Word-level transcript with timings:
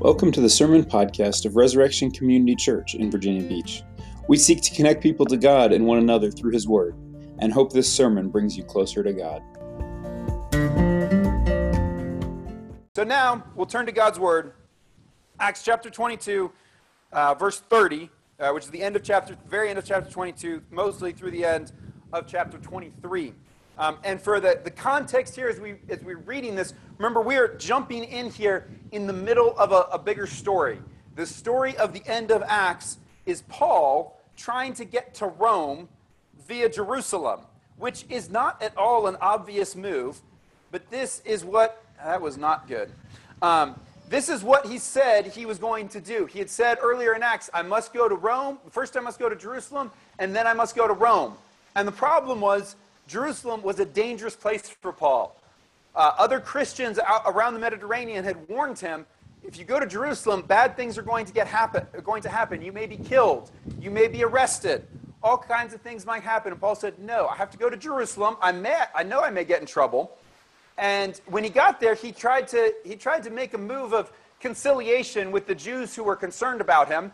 Welcome 0.00 0.32
to 0.32 0.40
the 0.40 0.48
Sermon 0.48 0.82
Podcast 0.82 1.44
of 1.44 1.56
Resurrection 1.56 2.10
Community 2.10 2.56
Church 2.56 2.94
in 2.94 3.10
Virginia 3.10 3.46
Beach. 3.46 3.82
We 4.28 4.38
seek 4.38 4.62
to 4.62 4.74
connect 4.74 5.02
people 5.02 5.26
to 5.26 5.36
God 5.36 5.74
and 5.74 5.84
one 5.84 5.98
another 5.98 6.30
through 6.30 6.52
His 6.52 6.66
Word, 6.66 6.94
and 7.38 7.52
hope 7.52 7.70
this 7.70 7.92
sermon 7.92 8.30
brings 8.30 8.56
you 8.56 8.64
closer 8.64 9.02
to 9.02 9.12
God. 9.12 9.42
So 12.96 13.04
now 13.04 13.44
we'll 13.54 13.66
turn 13.66 13.84
to 13.84 13.92
God's 13.92 14.18
Word, 14.18 14.54
Acts 15.38 15.62
chapter 15.62 15.90
22, 15.90 16.50
uh, 17.12 17.34
verse 17.34 17.60
30, 17.60 18.08
uh, 18.38 18.52
which 18.52 18.64
is 18.64 18.70
the 18.70 18.80
end 18.80 18.96
of 18.96 19.02
chapter, 19.02 19.36
very 19.50 19.68
end 19.68 19.78
of 19.78 19.84
chapter 19.84 20.10
22, 20.10 20.62
mostly 20.70 21.12
through 21.12 21.32
the 21.32 21.44
end 21.44 21.72
of 22.14 22.26
chapter 22.26 22.56
23. 22.56 23.34
Um, 23.80 23.96
and 24.04 24.20
for 24.20 24.40
the, 24.40 24.60
the 24.62 24.70
context 24.70 25.34
here, 25.34 25.48
as, 25.48 25.58
we, 25.58 25.76
as 25.88 26.02
we're 26.04 26.18
reading 26.18 26.54
this, 26.54 26.74
remember 26.98 27.22
we 27.22 27.36
are 27.36 27.48
jumping 27.56 28.04
in 28.04 28.30
here 28.30 28.68
in 28.92 29.06
the 29.06 29.12
middle 29.14 29.58
of 29.58 29.72
a, 29.72 29.86
a 29.90 29.98
bigger 29.98 30.26
story. 30.26 30.78
The 31.16 31.24
story 31.24 31.74
of 31.78 31.94
the 31.94 32.06
end 32.06 32.30
of 32.30 32.42
Acts 32.46 32.98
is 33.24 33.40
Paul 33.48 34.20
trying 34.36 34.74
to 34.74 34.84
get 34.84 35.14
to 35.14 35.26
Rome 35.26 35.88
via 36.46 36.68
Jerusalem, 36.68 37.40
which 37.78 38.04
is 38.10 38.28
not 38.28 38.62
at 38.62 38.76
all 38.76 39.06
an 39.06 39.16
obvious 39.22 39.74
move, 39.74 40.20
but 40.70 40.90
this 40.90 41.22
is 41.24 41.42
what, 41.42 41.82
that 42.04 42.20
was 42.20 42.36
not 42.36 42.68
good. 42.68 42.92
Um, 43.40 43.80
this 44.10 44.28
is 44.28 44.44
what 44.44 44.66
he 44.66 44.76
said 44.76 45.28
he 45.28 45.46
was 45.46 45.58
going 45.58 45.88
to 45.88 46.02
do. 46.02 46.26
He 46.26 46.38
had 46.38 46.50
said 46.50 46.76
earlier 46.82 47.14
in 47.14 47.22
Acts, 47.22 47.48
I 47.54 47.62
must 47.62 47.94
go 47.94 48.10
to 48.10 48.14
Rome. 48.14 48.58
First, 48.70 48.94
I 48.98 49.00
must 49.00 49.18
go 49.18 49.30
to 49.30 49.36
Jerusalem, 49.36 49.90
and 50.18 50.36
then 50.36 50.46
I 50.46 50.52
must 50.52 50.76
go 50.76 50.86
to 50.86 50.92
Rome. 50.92 51.32
And 51.74 51.88
the 51.88 51.92
problem 51.92 52.42
was, 52.42 52.76
Jerusalem 53.10 53.62
was 53.62 53.80
a 53.80 53.84
dangerous 53.84 54.36
place 54.36 54.68
for 54.68 54.92
Paul. 54.92 55.36
Uh, 55.96 56.12
other 56.16 56.38
Christians 56.38 57.00
around 57.26 57.54
the 57.54 57.58
Mediterranean 57.58 58.22
had 58.22 58.48
warned 58.48 58.78
him 58.78 59.04
if 59.42 59.58
you 59.58 59.64
go 59.64 59.80
to 59.80 59.86
Jerusalem, 59.86 60.42
bad 60.42 60.76
things 60.76 60.96
are 60.96 61.02
going 61.02 61.26
to, 61.26 61.32
get 61.32 61.48
happen, 61.48 61.86
going 62.04 62.22
to 62.22 62.28
happen. 62.28 62.62
You 62.62 62.70
may 62.70 62.86
be 62.86 62.96
killed, 62.96 63.50
you 63.80 63.90
may 63.90 64.06
be 64.06 64.22
arrested, 64.22 64.86
all 65.24 65.36
kinds 65.36 65.74
of 65.74 65.80
things 65.80 66.06
might 66.06 66.22
happen. 66.22 66.52
And 66.52 66.60
Paul 66.60 66.76
said, 66.76 67.00
No, 67.00 67.26
I 67.26 67.34
have 67.34 67.50
to 67.50 67.58
go 67.58 67.68
to 67.68 67.76
Jerusalem. 67.76 68.36
I, 68.40 68.52
may, 68.52 68.84
I 68.94 69.02
know 69.02 69.20
I 69.22 69.30
may 69.30 69.44
get 69.44 69.60
in 69.60 69.66
trouble. 69.66 70.16
And 70.78 71.20
when 71.26 71.42
he 71.42 71.50
got 71.50 71.80
there, 71.80 71.96
he 71.96 72.12
tried, 72.12 72.46
to, 72.48 72.72
he 72.84 72.94
tried 72.94 73.24
to 73.24 73.30
make 73.30 73.54
a 73.54 73.58
move 73.58 73.92
of 73.92 74.12
conciliation 74.38 75.32
with 75.32 75.48
the 75.48 75.54
Jews 75.54 75.96
who 75.96 76.04
were 76.04 76.16
concerned 76.16 76.60
about 76.60 76.86
him 76.86 77.10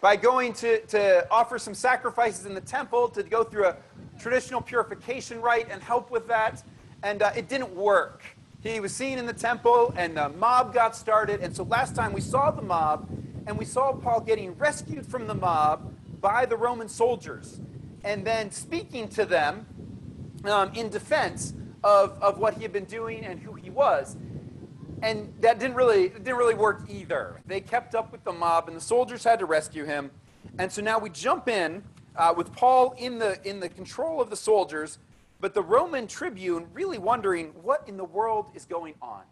by 0.00 0.14
going 0.16 0.52
to, 0.52 0.80
to 0.86 1.26
offer 1.30 1.58
some 1.58 1.74
sacrifices 1.74 2.46
in 2.46 2.54
the 2.54 2.60
temple, 2.60 3.08
to 3.08 3.22
go 3.22 3.42
through 3.42 3.66
a 3.66 3.76
traditional 4.22 4.60
purification 4.60 5.40
rite 5.40 5.66
and 5.70 5.82
help 5.82 6.10
with 6.10 6.28
that. 6.28 6.62
And 7.02 7.22
uh, 7.22 7.32
it 7.36 7.48
didn't 7.48 7.74
work. 7.74 8.22
He 8.62 8.78
was 8.78 8.94
seen 8.94 9.18
in 9.18 9.26
the 9.26 9.32
temple, 9.32 9.92
and 9.96 10.16
the 10.16 10.28
mob 10.28 10.72
got 10.72 10.94
started. 10.94 11.40
And 11.40 11.54
so 11.54 11.64
last 11.64 11.96
time 11.96 12.12
we 12.12 12.20
saw 12.20 12.52
the 12.52 12.62
mob, 12.62 13.08
and 13.46 13.58
we 13.58 13.64
saw 13.64 13.92
Paul 13.92 14.20
getting 14.20 14.56
rescued 14.56 15.04
from 15.04 15.26
the 15.26 15.34
mob 15.34 15.92
by 16.20 16.46
the 16.46 16.56
Roman 16.56 16.88
soldiers, 16.88 17.60
and 18.04 18.24
then 18.24 18.52
speaking 18.52 19.08
to 19.08 19.24
them 19.24 19.66
um, 20.44 20.70
in 20.74 20.88
defense 20.88 21.54
of, 21.82 22.16
of 22.22 22.38
what 22.38 22.54
he 22.54 22.62
had 22.62 22.72
been 22.72 22.84
doing 22.84 23.24
and 23.24 23.40
who 23.40 23.54
he 23.54 23.70
was 23.70 24.16
and 25.02 25.34
that 25.40 25.58
didn't 25.58 25.74
really 25.74 26.10
didn't 26.10 26.36
really 26.36 26.54
work 26.54 26.82
either. 26.88 27.40
They 27.44 27.60
kept 27.60 27.96
up 27.96 28.12
with 28.12 28.22
the 28.22 28.32
mob, 28.32 28.68
and 28.68 28.76
the 28.76 28.80
soldiers 28.80 29.24
had 29.24 29.40
to 29.40 29.46
rescue 29.46 29.84
him. 29.84 30.12
And 30.58 30.70
so 30.70 30.80
now 30.80 30.98
we 30.98 31.10
jump 31.10 31.48
in 31.48 31.82
uh, 32.16 32.34
with 32.36 32.52
Paul 32.52 32.94
in 32.98 33.18
the 33.18 33.38
in 33.48 33.60
the 33.60 33.68
control 33.68 34.20
of 34.20 34.30
the 34.30 34.36
soldiers, 34.36 34.98
but 35.40 35.54
the 35.54 35.62
Roman 35.62 36.06
tribune 36.06 36.66
really 36.72 36.98
wondering 36.98 37.48
what 37.62 37.88
in 37.88 37.96
the 37.96 38.04
world 38.04 38.46
is 38.54 38.64
going 38.64 38.94
on. 39.00 39.22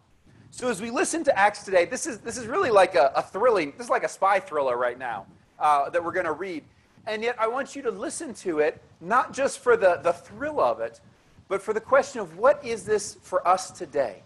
So 0.49 0.69
as 0.69 0.81
we 0.81 0.91
listen 0.91 1.23
to 1.23 1.39
Acts 1.39 1.63
today, 1.63 1.85
this 1.85 2.05
is 2.05 2.19
this 2.19 2.37
is 2.37 2.47
really 2.47 2.71
like 2.71 2.95
a, 2.95 3.11
a 3.15 3.21
thrilling. 3.21 3.73
This 3.77 3.85
is 3.85 3.89
like 3.89 4.03
a 4.03 4.09
spy 4.09 4.39
thriller 4.39 4.77
right 4.77 4.99
now 4.99 5.25
uh, 5.59 5.89
that 5.89 6.03
we're 6.03 6.11
going 6.11 6.25
to 6.25 6.33
read. 6.33 6.63
And 7.07 7.23
yet 7.23 7.35
I 7.39 7.47
want 7.47 7.75
you 7.75 7.81
to 7.83 7.91
listen 7.91 8.33
to 8.35 8.59
it 8.59 8.81
not 8.99 9.33
just 9.33 9.59
for 9.59 9.75
the, 9.75 9.99
the 10.03 10.13
thrill 10.13 10.59
of 10.59 10.79
it, 10.79 10.99
but 11.47 11.61
for 11.61 11.73
the 11.73 11.81
question 11.81 12.21
of 12.21 12.37
what 12.37 12.63
is 12.63 12.85
this 12.85 13.17
for 13.21 13.45
us 13.47 13.71
today? 13.71 14.23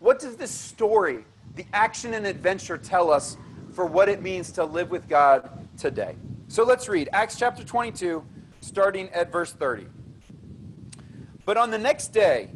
What 0.00 0.18
does 0.18 0.36
this 0.36 0.50
story, 0.50 1.24
the 1.54 1.66
action 1.72 2.14
and 2.14 2.26
adventure, 2.26 2.78
tell 2.78 3.10
us 3.10 3.36
for 3.72 3.86
what 3.86 4.08
it 4.08 4.22
means 4.22 4.52
to 4.52 4.64
live 4.64 4.90
with 4.90 5.08
God 5.08 5.50
today? 5.78 6.16
So 6.50 6.64
let's 6.64 6.88
read 6.88 7.08
Acts 7.12 7.36
chapter 7.36 7.62
22, 7.62 8.24
starting 8.60 9.08
at 9.10 9.30
verse 9.30 9.52
30. 9.52 9.86
But 11.44 11.56
on 11.56 11.70
the 11.70 11.78
next 11.78 12.08
day, 12.08 12.50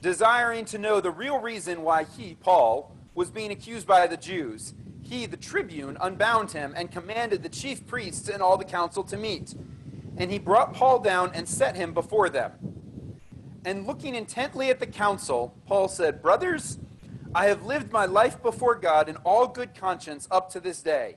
desiring 0.00 0.64
to 0.66 0.78
know 0.78 1.00
the 1.00 1.10
real 1.10 1.40
reason 1.40 1.82
why 1.82 2.04
he, 2.04 2.36
Paul, 2.36 2.94
was 3.12 3.28
being 3.28 3.50
accused 3.50 3.88
by 3.88 4.06
the 4.06 4.16
Jews, 4.16 4.74
he, 5.02 5.26
the 5.26 5.36
tribune, 5.36 5.98
unbound 6.00 6.52
him 6.52 6.74
and 6.76 6.92
commanded 6.92 7.42
the 7.42 7.48
chief 7.48 7.84
priests 7.88 8.28
and 8.28 8.40
all 8.40 8.56
the 8.56 8.64
council 8.64 9.02
to 9.02 9.16
meet. 9.16 9.56
And 10.16 10.30
he 10.30 10.38
brought 10.38 10.72
Paul 10.72 11.00
down 11.00 11.32
and 11.34 11.48
set 11.48 11.74
him 11.74 11.92
before 11.92 12.28
them. 12.28 12.52
And 13.64 13.84
looking 13.84 14.14
intently 14.14 14.70
at 14.70 14.78
the 14.78 14.86
council, 14.86 15.56
Paul 15.66 15.88
said, 15.88 16.22
Brothers, 16.22 16.78
I 17.34 17.46
have 17.46 17.66
lived 17.66 17.90
my 17.90 18.06
life 18.06 18.40
before 18.44 18.76
God 18.76 19.08
in 19.08 19.16
all 19.16 19.48
good 19.48 19.74
conscience 19.74 20.28
up 20.30 20.50
to 20.50 20.60
this 20.60 20.82
day. 20.82 21.16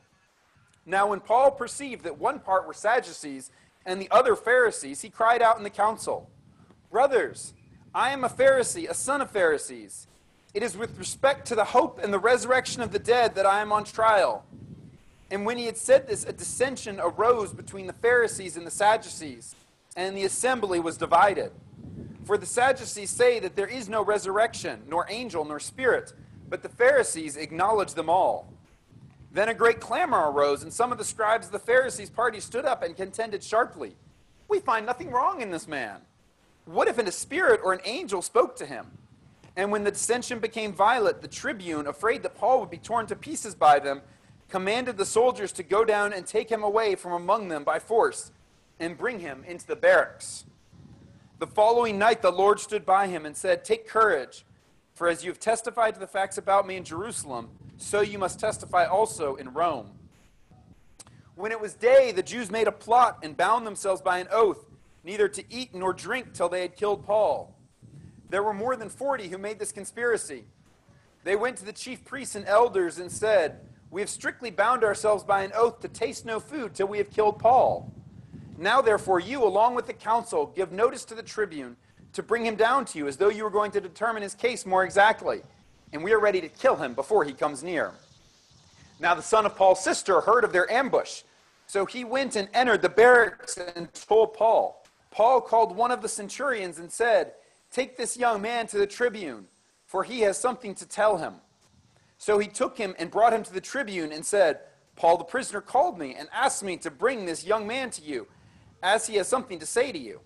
Now, 0.85 1.07
when 1.07 1.19
Paul 1.19 1.51
perceived 1.51 2.03
that 2.03 2.17
one 2.17 2.39
part 2.39 2.67
were 2.67 2.73
Sadducees 2.73 3.51
and 3.85 4.01
the 4.01 4.09
other 4.11 4.35
Pharisees, 4.35 5.01
he 5.01 5.09
cried 5.09 5.41
out 5.41 5.57
in 5.57 5.63
the 5.63 5.69
council, 5.69 6.29
Brothers, 6.91 7.53
I 7.93 8.11
am 8.11 8.23
a 8.23 8.29
Pharisee, 8.29 8.89
a 8.89 8.93
son 8.93 9.21
of 9.21 9.31
Pharisees. 9.31 10.07
It 10.53 10.63
is 10.63 10.75
with 10.75 10.97
respect 10.97 11.47
to 11.47 11.55
the 11.55 11.65
hope 11.65 11.99
and 12.01 12.13
the 12.13 12.19
resurrection 12.19 12.81
of 12.81 12.91
the 12.91 12.99
dead 12.99 13.35
that 13.35 13.45
I 13.45 13.61
am 13.61 13.71
on 13.71 13.83
trial. 13.83 14.45
And 15.29 15.45
when 15.45 15.57
he 15.57 15.65
had 15.65 15.77
said 15.77 16.07
this, 16.07 16.25
a 16.25 16.33
dissension 16.33 16.99
arose 16.99 17.53
between 17.53 17.87
the 17.87 17.93
Pharisees 17.93 18.57
and 18.57 18.67
the 18.67 18.71
Sadducees, 18.71 19.55
and 19.95 20.17
the 20.17 20.25
assembly 20.25 20.79
was 20.79 20.97
divided. 20.97 21.51
For 22.25 22.37
the 22.37 22.45
Sadducees 22.45 23.09
say 23.09 23.39
that 23.39 23.55
there 23.55 23.67
is 23.67 23.87
no 23.87 24.03
resurrection, 24.03 24.81
nor 24.87 25.05
angel, 25.09 25.45
nor 25.45 25.59
spirit 25.59 26.13
but 26.51 26.61
the 26.61 26.69
Pharisees 26.69 27.37
acknowledge 27.37 27.93
them 27.93 28.09
all. 28.09 28.45
Then 29.33 29.49
a 29.49 29.53
great 29.53 29.79
clamor 29.79 30.29
arose, 30.29 30.63
and 30.63 30.73
some 30.73 30.91
of 30.91 30.97
the 30.97 31.05
scribes 31.05 31.47
of 31.47 31.53
the 31.53 31.59
Pharisees' 31.59 32.09
party 32.09 32.39
stood 32.39 32.65
up 32.65 32.83
and 32.83 32.95
contended 32.95 33.43
sharply. 33.43 33.95
We 34.49 34.59
find 34.59 34.85
nothing 34.85 35.09
wrong 35.09 35.41
in 35.41 35.51
this 35.51 35.67
man. 35.67 36.01
What 36.65 36.87
if 36.87 36.97
a 36.97 37.11
spirit 37.11 37.61
or 37.63 37.71
an 37.73 37.79
angel 37.85 38.21
spoke 38.21 38.55
to 38.57 38.65
him? 38.65 38.87
And 39.55 39.71
when 39.71 39.83
the 39.83 39.91
dissension 39.91 40.39
became 40.39 40.73
violent, 40.73 41.21
the 41.21 41.27
tribune, 41.27 41.87
afraid 41.87 42.23
that 42.23 42.35
Paul 42.35 42.59
would 42.59 42.69
be 42.69 42.77
torn 42.77 43.07
to 43.07 43.15
pieces 43.15 43.55
by 43.55 43.79
them, 43.79 44.01
commanded 44.49 44.97
the 44.97 45.05
soldiers 45.05 45.51
to 45.53 45.63
go 45.63 45.85
down 45.85 46.13
and 46.13 46.25
take 46.25 46.49
him 46.49 46.63
away 46.63 46.95
from 46.95 47.13
among 47.13 47.47
them 47.47 47.63
by 47.63 47.79
force 47.79 48.31
and 48.79 48.97
bring 48.97 49.19
him 49.19 49.43
into 49.47 49.65
the 49.65 49.75
barracks. 49.75 50.45
The 51.39 51.47
following 51.47 51.97
night, 51.97 52.21
the 52.21 52.31
Lord 52.31 52.59
stood 52.59 52.85
by 52.85 53.07
him 53.07 53.25
and 53.25 53.35
said, 53.35 53.63
Take 53.63 53.87
courage. 53.87 54.45
For 55.01 55.09
as 55.09 55.23
you 55.23 55.31
have 55.31 55.39
testified 55.39 55.95
to 55.95 55.99
the 55.99 56.05
facts 56.05 56.37
about 56.37 56.67
me 56.67 56.75
in 56.75 56.83
Jerusalem, 56.83 57.49
so 57.77 58.01
you 58.01 58.19
must 58.19 58.39
testify 58.39 58.85
also 58.85 59.33
in 59.33 59.51
Rome. 59.51 59.89
When 61.33 61.51
it 61.51 61.59
was 61.59 61.73
day, 61.73 62.11
the 62.11 62.21
Jews 62.21 62.51
made 62.51 62.67
a 62.67 62.71
plot 62.71 63.17
and 63.23 63.35
bound 63.35 63.65
themselves 63.65 63.99
by 63.99 64.19
an 64.19 64.27
oath, 64.31 64.63
neither 65.03 65.27
to 65.27 65.43
eat 65.51 65.73
nor 65.73 65.91
drink 65.91 66.35
till 66.35 66.49
they 66.49 66.61
had 66.61 66.75
killed 66.75 67.03
Paul. 67.03 67.57
There 68.29 68.43
were 68.43 68.53
more 68.53 68.75
than 68.75 68.89
forty 68.89 69.29
who 69.29 69.39
made 69.39 69.57
this 69.57 69.71
conspiracy. 69.71 70.45
They 71.23 71.35
went 71.35 71.57
to 71.57 71.65
the 71.65 71.73
chief 71.73 72.05
priests 72.05 72.35
and 72.35 72.45
elders 72.45 72.99
and 72.99 73.11
said, 73.11 73.61
We 73.89 74.01
have 74.01 74.09
strictly 74.11 74.51
bound 74.51 74.83
ourselves 74.83 75.23
by 75.23 75.41
an 75.41 75.51
oath 75.55 75.79
to 75.79 75.87
taste 75.87 76.27
no 76.27 76.39
food 76.39 76.75
till 76.75 76.87
we 76.87 76.99
have 76.99 77.09
killed 77.09 77.39
Paul. 77.39 77.91
Now, 78.55 78.83
therefore, 78.83 79.19
you, 79.19 79.43
along 79.43 79.73
with 79.73 79.87
the 79.87 79.93
council, 79.93 80.45
give 80.55 80.71
notice 80.71 81.05
to 81.05 81.15
the 81.15 81.23
tribune 81.23 81.75
to 82.13 82.23
bring 82.23 82.45
him 82.45 82.55
down 82.55 82.85
to 82.85 82.97
you 82.97 83.07
as 83.07 83.17
though 83.17 83.29
you 83.29 83.43
were 83.43 83.49
going 83.49 83.71
to 83.71 83.81
determine 83.81 84.23
his 84.23 84.35
case 84.35 84.65
more 84.65 84.83
exactly. 84.83 85.41
And 85.93 86.03
we 86.03 86.13
are 86.13 86.19
ready 86.19 86.41
to 86.41 86.49
kill 86.49 86.75
him 86.75 86.93
before 86.93 87.23
he 87.23 87.33
comes 87.33 87.63
near. 87.63 87.91
Now 88.99 89.15
the 89.15 89.21
son 89.21 89.45
of 89.45 89.55
Paul's 89.55 89.83
sister 89.83 90.21
heard 90.21 90.43
of 90.43 90.53
their 90.53 90.71
ambush. 90.71 91.23
So 91.67 91.85
he 91.85 92.03
went 92.03 92.35
and 92.35 92.49
entered 92.53 92.81
the 92.81 92.89
barracks 92.89 93.57
and 93.57 93.93
told 93.93 94.33
Paul. 94.33 94.85
Paul 95.09 95.41
called 95.41 95.75
one 95.75 95.91
of 95.91 96.01
the 96.01 96.09
centurions 96.09 96.79
and 96.79 96.91
said, 96.91 97.33
Take 97.71 97.95
this 97.95 98.17
young 98.17 98.41
man 98.41 98.67
to 98.67 98.77
the 98.77 98.87
tribune, 98.87 99.47
for 99.85 100.03
he 100.03 100.21
has 100.21 100.37
something 100.37 100.75
to 100.75 100.85
tell 100.85 101.17
him. 101.17 101.35
So 102.17 102.39
he 102.39 102.47
took 102.47 102.77
him 102.77 102.93
and 102.99 103.09
brought 103.09 103.33
him 103.33 103.43
to 103.43 103.53
the 103.53 103.61
tribune 103.61 104.11
and 104.11 104.25
said, 104.25 104.59
Paul 104.95 105.17
the 105.17 105.23
prisoner 105.23 105.61
called 105.61 105.97
me 105.97 106.13
and 106.13 106.27
asked 106.33 106.63
me 106.63 106.77
to 106.77 106.91
bring 106.91 107.25
this 107.25 107.45
young 107.45 107.65
man 107.65 107.89
to 107.91 108.01
you, 108.01 108.27
as 108.83 109.07
he 109.07 109.15
has 109.15 109.27
something 109.27 109.57
to 109.59 109.65
say 109.65 109.91
to 109.91 109.97
you. 109.97 110.19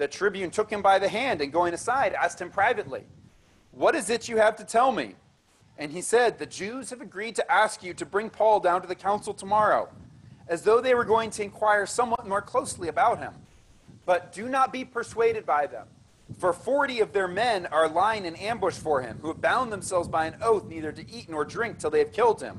The 0.00 0.08
tribune 0.08 0.50
took 0.50 0.70
him 0.70 0.80
by 0.80 0.98
the 0.98 1.10
hand 1.10 1.42
and 1.42 1.52
going 1.52 1.74
aside 1.74 2.14
asked 2.14 2.40
him 2.40 2.48
privately, 2.48 3.04
What 3.70 3.94
is 3.94 4.08
it 4.08 4.30
you 4.30 4.38
have 4.38 4.56
to 4.56 4.64
tell 4.64 4.92
me? 4.92 5.14
And 5.76 5.92
he 5.92 6.00
said, 6.00 6.38
The 6.38 6.46
Jews 6.46 6.88
have 6.88 7.02
agreed 7.02 7.36
to 7.36 7.52
ask 7.52 7.82
you 7.82 7.92
to 7.92 8.06
bring 8.06 8.30
Paul 8.30 8.60
down 8.60 8.80
to 8.80 8.88
the 8.88 8.94
council 8.94 9.34
tomorrow, 9.34 9.90
as 10.48 10.62
though 10.62 10.80
they 10.80 10.94
were 10.94 11.04
going 11.04 11.28
to 11.32 11.42
inquire 11.42 11.84
somewhat 11.84 12.26
more 12.26 12.40
closely 12.40 12.88
about 12.88 13.18
him. 13.18 13.34
But 14.06 14.32
do 14.32 14.48
not 14.48 14.72
be 14.72 14.86
persuaded 14.86 15.44
by 15.44 15.66
them. 15.66 15.86
For 16.38 16.54
forty 16.54 17.00
of 17.00 17.12
their 17.12 17.28
men 17.28 17.66
are 17.66 17.86
lying 17.86 18.24
in 18.24 18.36
ambush 18.36 18.76
for 18.76 19.02
him, 19.02 19.18
who 19.20 19.28
have 19.28 19.42
bound 19.42 19.70
themselves 19.70 20.08
by 20.08 20.24
an 20.24 20.36
oath 20.40 20.64
neither 20.64 20.92
to 20.92 21.10
eat 21.10 21.28
nor 21.28 21.44
drink 21.44 21.78
till 21.78 21.90
they 21.90 21.98
have 21.98 22.12
killed 22.12 22.40
him. 22.40 22.58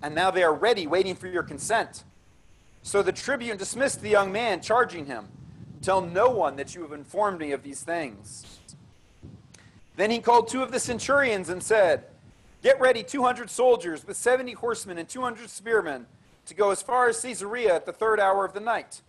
And 0.00 0.14
now 0.14 0.30
they 0.30 0.42
are 0.42 0.54
ready, 0.54 0.86
waiting 0.86 1.14
for 1.14 1.26
your 1.26 1.42
consent. 1.42 2.04
So 2.82 3.02
the 3.02 3.12
tribune 3.12 3.58
dismissed 3.58 4.00
the 4.00 4.08
young 4.08 4.32
man, 4.32 4.62
charging 4.62 5.04
him, 5.04 5.28
Tell 5.84 6.00
no 6.00 6.30
one 6.30 6.56
that 6.56 6.74
you 6.74 6.80
have 6.80 6.92
informed 6.92 7.40
me 7.40 7.52
of 7.52 7.62
these 7.62 7.82
things. 7.82 8.58
Then 9.96 10.10
he 10.10 10.18
called 10.18 10.48
two 10.48 10.62
of 10.62 10.72
the 10.72 10.80
centurions 10.80 11.50
and 11.50 11.62
said, 11.62 12.04
Get 12.62 12.80
ready 12.80 13.02
200 13.02 13.50
soldiers 13.50 14.06
with 14.06 14.16
70 14.16 14.52
horsemen 14.52 14.96
and 14.96 15.06
200 15.06 15.50
spearmen 15.50 16.06
to 16.46 16.54
go 16.54 16.70
as 16.70 16.80
far 16.80 17.10
as 17.10 17.20
Caesarea 17.20 17.74
at 17.74 17.84
the 17.84 17.92
third 17.92 18.18
hour 18.18 18.46
of 18.46 18.54
the 18.54 18.60
night. 18.60 19.02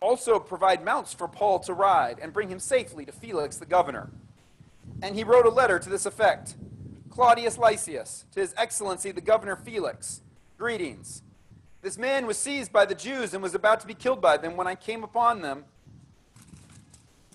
Also 0.00 0.38
provide 0.38 0.84
mounts 0.84 1.14
for 1.14 1.26
Paul 1.26 1.60
to 1.60 1.72
ride 1.72 2.18
and 2.20 2.30
bring 2.30 2.50
him 2.50 2.60
safely 2.60 3.06
to 3.06 3.12
Felix 3.12 3.56
the 3.56 3.64
governor. 3.64 4.10
And 5.00 5.16
he 5.16 5.24
wrote 5.24 5.46
a 5.46 5.50
letter 5.50 5.78
to 5.78 5.88
this 5.88 6.04
effect 6.04 6.56
Claudius 7.08 7.56
Lysias, 7.56 8.26
to 8.32 8.40
his 8.40 8.52
excellency 8.58 9.12
the 9.12 9.22
governor 9.22 9.56
Felix, 9.56 10.20
greetings. 10.58 11.22
This 11.80 11.96
man 11.96 12.26
was 12.26 12.36
seized 12.36 12.70
by 12.70 12.84
the 12.84 12.94
Jews 12.94 13.32
and 13.32 13.42
was 13.42 13.54
about 13.54 13.80
to 13.80 13.86
be 13.86 13.94
killed 13.94 14.20
by 14.20 14.36
them 14.36 14.58
when 14.58 14.66
I 14.66 14.74
came 14.74 15.04
upon 15.04 15.40
them 15.40 15.64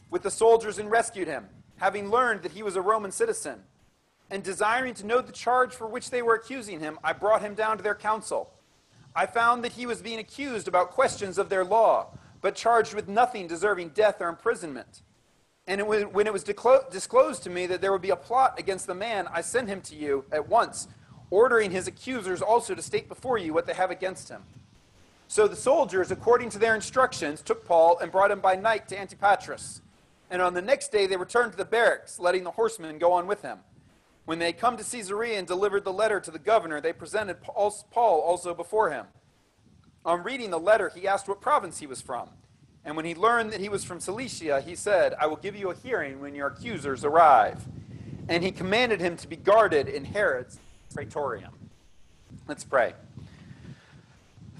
with 0.09 0.23
the 0.23 0.31
soldiers 0.31 0.77
and 0.77 0.89
rescued 0.89 1.27
him, 1.27 1.47
having 1.77 2.09
learned 2.09 2.43
that 2.43 2.53
he 2.53 2.63
was 2.63 2.75
a 2.75 2.81
Roman 2.81 3.11
citizen. 3.11 3.59
And 4.29 4.43
desiring 4.43 4.93
to 4.95 5.05
know 5.05 5.21
the 5.21 5.31
charge 5.31 5.73
for 5.73 5.87
which 5.87 6.09
they 6.09 6.21
were 6.21 6.35
accusing 6.35 6.79
him, 6.79 6.99
I 7.03 7.13
brought 7.13 7.41
him 7.41 7.53
down 7.53 7.77
to 7.77 7.83
their 7.83 7.95
council. 7.95 8.51
I 9.15 9.25
found 9.25 9.63
that 9.63 9.73
he 9.73 9.85
was 9.85 10.01
being 10.01 10.19
accused 10.19 10.67
about 10.67 10.91
questions 10.91 11.37
of 11.37 11.49
their 11.49 11.63
law 11.63 12.17
but 12.41 12.55
charged 12.55 12.93
with 12.93 13.07
nothing 13.07 13.47
deserving 13.47 13.89
death 13.89 14.21
or 14.21 14.29
imprisonment. 14.29 15.01
And 15.65 15.81
it 15.81 15.87
was, 15.87 16.03
when 16.03 16.27
it 16.27 16.33
was 16.33 16.43
disclosed 16.43 17.43
to 17.43 17.49
me 17.49 17.65
that 17.67 17.81
there 17.81 17.91
would 17.91 18.01
be 18.01 18.11
a 18.11 18.15
plot 18.15 18.57
against 18.57 18.87
the 18.87 18.95
man, 18.95 19.27
I 19.33 19.41
sent 19.41 19.67
him 19.67 19.81
to 19.81 19.95
you 19.95 20.23
at 20.31 20.47
once, 20.47 20.87
ordering 21.29 21.71
his 21.71 21.87
accusers 21.87 22.41
also 22.41 22.73
to 22.73 22.81
state 22.81 23.09
before 23.09 23.37
you 23.37 23.53
what 23.53 23.65
they 23.65 23.73
have 23.73 23.91
against 23.91 24.29
him. 24.29 24.43
So 25.27 25.45
the 25.47 25.57
soldiers, 25.57 26.09
according 26.09 26.51
to 26.51 26.59
their 26.59 26.73
instructions, 26.73 27.41
took 27.41 27.65
Paul 27.65 27.97
and 27.99 28.11
brought 28.13 28.31
him 28.31 28.39
by 28.39 28.55
night 28.55 28.87
to 28.89 28.95
Antipatris. 28.95 29.81
And 30.29 30.41
on 30.41 30.53
the 30.53 30.61
next 30.61 30.91
day 30.91 31.07
they 31.07 31.17
returned 31.17 31.53
to 31.53 31.57
the 31.57 31.65
barracks, 31.65 32.19
letting 32.19 32.43
the 32.43 32.51
horsemen 32.51 32.97
go 32.97 33.13
on 33.13 33.27
with 33.27 33.41
them. 33.41 33.59
When 34.25 34.39
they 34.39 34.47
had 34.47 34.57
come 34.57 34.75
to 34.75 34.83
Caesarea 34.83 35.39
and 35.39 35.47
delivered 35.47 35.85
the 35.85 35.93
letter 35.93 36.19
to 36.19 36.31
the 36.31 36.39
governor, 36.39 36.81
they 36.81 36.91
presented 36.91 37.41
Paul 37.41 37.85
also 37.95 38.53
before 38.53 38.89
him. 38.91 39.05
On 40.03 40.23
reading 40.23 40.49
the 40.49 40.59
letter, 40.59 40.91
he 40.93 41.07
asked 41.07 41.27
what 41.27 41.39
province 41.39 41.79
he 41.79 41.87
was 41.87 42.01
from. 42.01 42.29
And 42.83 42.95
when 42.95 43.05
he 43.05 43.15
learned 43.15 43.51
that 43.51 43.59
he 43.59 43.69
was 43.69 43.83
from 43.83 43.99
Cilicia, 43.99 44.61
he 44.61 44.75
said, 44.75 45.13
I 45.19 45.27
will 45.27 45.35
give 45.35 45.55
you 45.55 45.71
a 45.71 45.75
hearing 45.75 46.21
when 46.21 46.35
your 46.35 46.47
accusers 46.47 47.03
arrive. 47.03 47.65
And 48.29 48.43
he 48.43 48.51
commanded 48.51 48.99
him 48.99 49.15
to 49.17 49.27
be 49.27 49.35
guarded 49.35 49.87
in 49.87 50.05
Herod's 50.05 50.59
praetorium. 50.93 51.53
Let's 52.47 52.63
pray. 52.63 52.93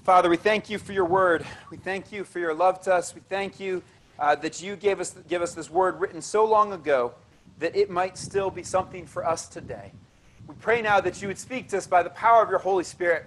Father, 0.04 0.30
we 0.30 0.38
thank 0.38 0.70
you 0.70 0.78
for 0.78 0.92
your 0.92 1.04
word. 1.04 1.46
We 1.70 1.76
thank 1.76 2.12
you 2.12 2.24
for 2.24 2.38
your 2.38 2.54
love 2.54 2.80
to 2.82 2.94
us. 2.94 3.14
We 3.14 3.20
thank 3.28 3.60
you 3.60 3.82
uh, 4.18 4.34
that 4.36 4.62
you 4.62 4.76
gave 4.76 5.00
us, 5.00 5.14
give 5.28 5.42
us 5.42 5.54
this 5.54 5.70
word 5.70 6.00
written 6.00 6.20
so 6.20 6.44
long 6.44 6.72
ago 6.72 7.14
that 7.58 7.74
it 7.76 7.90
might 7.90 8.16
still 8.16 8.50
be 8.50 8.62
something 8.62 9.06
for 9.06 9.26
us 9.26 9.48
today. 9.48 9.92
We 10.46 10.54
pray 10.60 10.82
now 10.82 11.00
that 11.00 11.20
you 11.20 11.28
would 11.28 11.38
speak 11.38 11.68
to 11.68 11.78
us 11.78 11.86
by 11.86 12.02
the 12.02 12.10
power 12.10 12.42
of 12.42 12.50
your 12.50 12.58
Holy 12.58 12.84
Spirit 12.84 13.26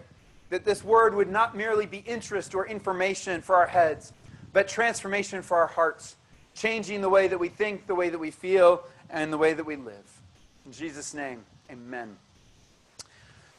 that 0.49 0.65
this 0.65 0.83
word 0.83 1.15
would 1.15 1.29
not 1.29 1.55
merely 1.55 1.85
be 1.85 1.99
interest 1.99 2.53
or 2.53 2.67
information 2.67 3.41
for 3.41 3.55
our 3.55 3.67
heads, 3.67 4.11
but 4.51 4.67
transformation 4.67 5.41
for 5.41 5.57
our 5.57 5.67
hearts, 5.67 6.17
changing 6.53 6.99
the 6.99 7.09
way 7.09 7.29
that 7.29 7.39
we 7.39 7.47
think, 7.47 7.87
the 7.87 7.95
way 7.95 8.09
that 8.09 8.19
we 8.19 8.31
feel, 8.31 8.83
and 9.09 9.31
the 9.31 9.37
way 9.37 9.53
that 9.53 9.65
we 9.65 9.77
live. 9.77 10.21
In 10.65 10.73
Jesus' 10.73 11.13
name, 11.13 11.45
amen. 11.71 12.17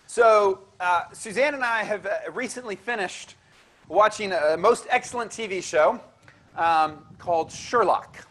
So, 0.07 0.61
uh, 0.79 1.05
Suzanne 1.15 1.55
and 1.55 1.65
I 1.65 1.83
have 1.83 2.05
uh, 2.05 2.31
recently 2.33 2.77
finished 2.77 3.37
watching 3.89 4.33
a 4.33 4.59
most 4.59 4.87
excellent 4.91 5.31
TV 5.31 5.63
show 5.63 5.99
um, 6.57 7.05
called 7.19 7.51
Sherlock. 7.51 8.27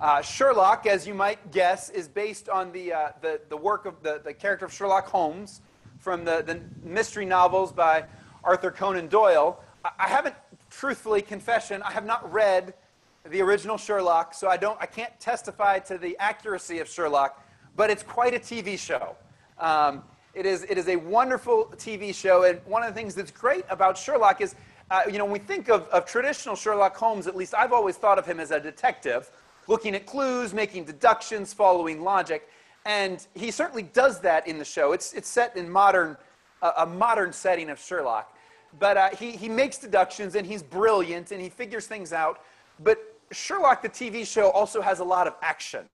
Uh, 0.00 0.20
Sherlock, 0.20 0.86
as 0.86 1.06
you 1.06 1.14
might 1.14 1.50
guess, 1.52 1.88
is 1.90 2.06
based 2.06 2.48
on 2.48 2.70
the, 2.72 2.92
uh, 2.92 3.08
the, 3.22 3.40
the 3.48 3.56
work 3.56 3.86
of 3.86 4.02
the, 4.02 4.20
the 4.22 4.34
character 4.34 4.66
of 4.66 4.72
Sherlock 4.72 5.06
Holmes, 5.06 5.62
from 5.98 6.24
the, 6.24 6.42
the 6.46 6.60
mystery 6.86 7.24
novels 7.24 7.72
by 7.72 8.04
Arthur 8.44 8.70
Conan 8.70 9.08
Doyle. 9.08 9.60
I 9.98 10.08
haven't, 10.08 10.34
truthfully, 10.70 11.22
confession, 11.22 11.82
I 11.82 11.92
have 11.92 12.04
not 12.04 12.30
read 12.32 12.74
the 13.28 13.40
original 13.40 13.76
Sherlock, 13.76 14.34
so 14.34 14.48
I, 14.48 14.56
don't, 14.56 14.80
I 14.80 14.86
can't 14.86 15.18
testify 15.18 15.78
to 15.80 15.98
the 15.98 16.16
accuracy 16.18 16.78
of 16.78 16.88
Sherlock, 16.88 17.44
but 17.74 17.90
it's 17.90 18.02
quite 18.02 18.34
a 18.34 18.38
TV 18.38 18.78
show. 18.78 19.16
Um, 19.58 20.04
it, 20.34 20.46
is, 20.46 20.64
it 20.68 20.78
is 20.78 20.88
a 20.88 20.96
wonderful 20.96 21.72
TV 21.76 22.14
show, 22.14 22.44
and 22.44 22.60
one 22.66 22.82
of 22.82 22.88
the 22.88 22.94
things 22.94 23.14
that's 23.14 23.30
great 23.30 23.64
about 23.68 23.98
Sherlock 23.98 24.40
is, 24.40 24.54
uh, 24.90 25.02
you 25.10 25.18
know, 25.18 25.24
when 25.24 25.32
we 25.32 25.38
think 25.38 25.68
of, 25.68 25.88
of 25.88 26.06
traditional 26.06 26.54
Sherlock 26.54 26.96
Holmes, 26.96 27.26
at 27.26 27.34
least 27.34 27.54
I've 27.54 27.72
always 27.72 27.96
thought 27.96 28.18
of 28.18 28.26
him 28.26 28.38
as 28.38 28.50
a 28.50 28.60
detective, 28.60 29.30
looking 29.66 29.94
at 29.94 30.06
clues, 30.06 30.54
making 30.54 30.84
deductions, 30.84 31.52
following 31.52 32.02
logic. 32.02 32.48
And 32.84 33.26
he 33.34 33.50
certainly 33.50 33.82
does 33.82 34.20
that 34.20 34.46
in 34.46 34.58
the 34.58 34.64
show. 34.64 34.92
It's, 34.92 35.12
it's 35.12 35.28
set 35.28 35.56
in 35.56 35.68
modern, 35.68 36.16
uh, 36.62 36.72
a 36.78 36.86
modern 36.86 37.32
setting 37.32 37.68
of 37.68 37.80
Sherlock. 37.80 38.32
But 38.78 38.96
uh, 38.96 39.10
he, 39.10 39.32
he 39.32 39.48
makes 39.48 39.78
deductions 39.78 40.36
and 40.36 40.46
he's 40.46 40.62
brilliant 40.62 41.32
and 41.32 41.40
he 41.40 41.48
figures 41.48 41.86
things 41.86 42.12
out. 42.12 42.42
But 42.78 42.98
Sherlock, 43.32 43.82
the 43.82 43.88
TV 43.88 44.24
show, 44.24 44.50
also 44.50 44.80
has 44.80 45.00
a 45.00 45.04
lot 45.04 45.26
of 45.26 45.34
action. 45.42 45.86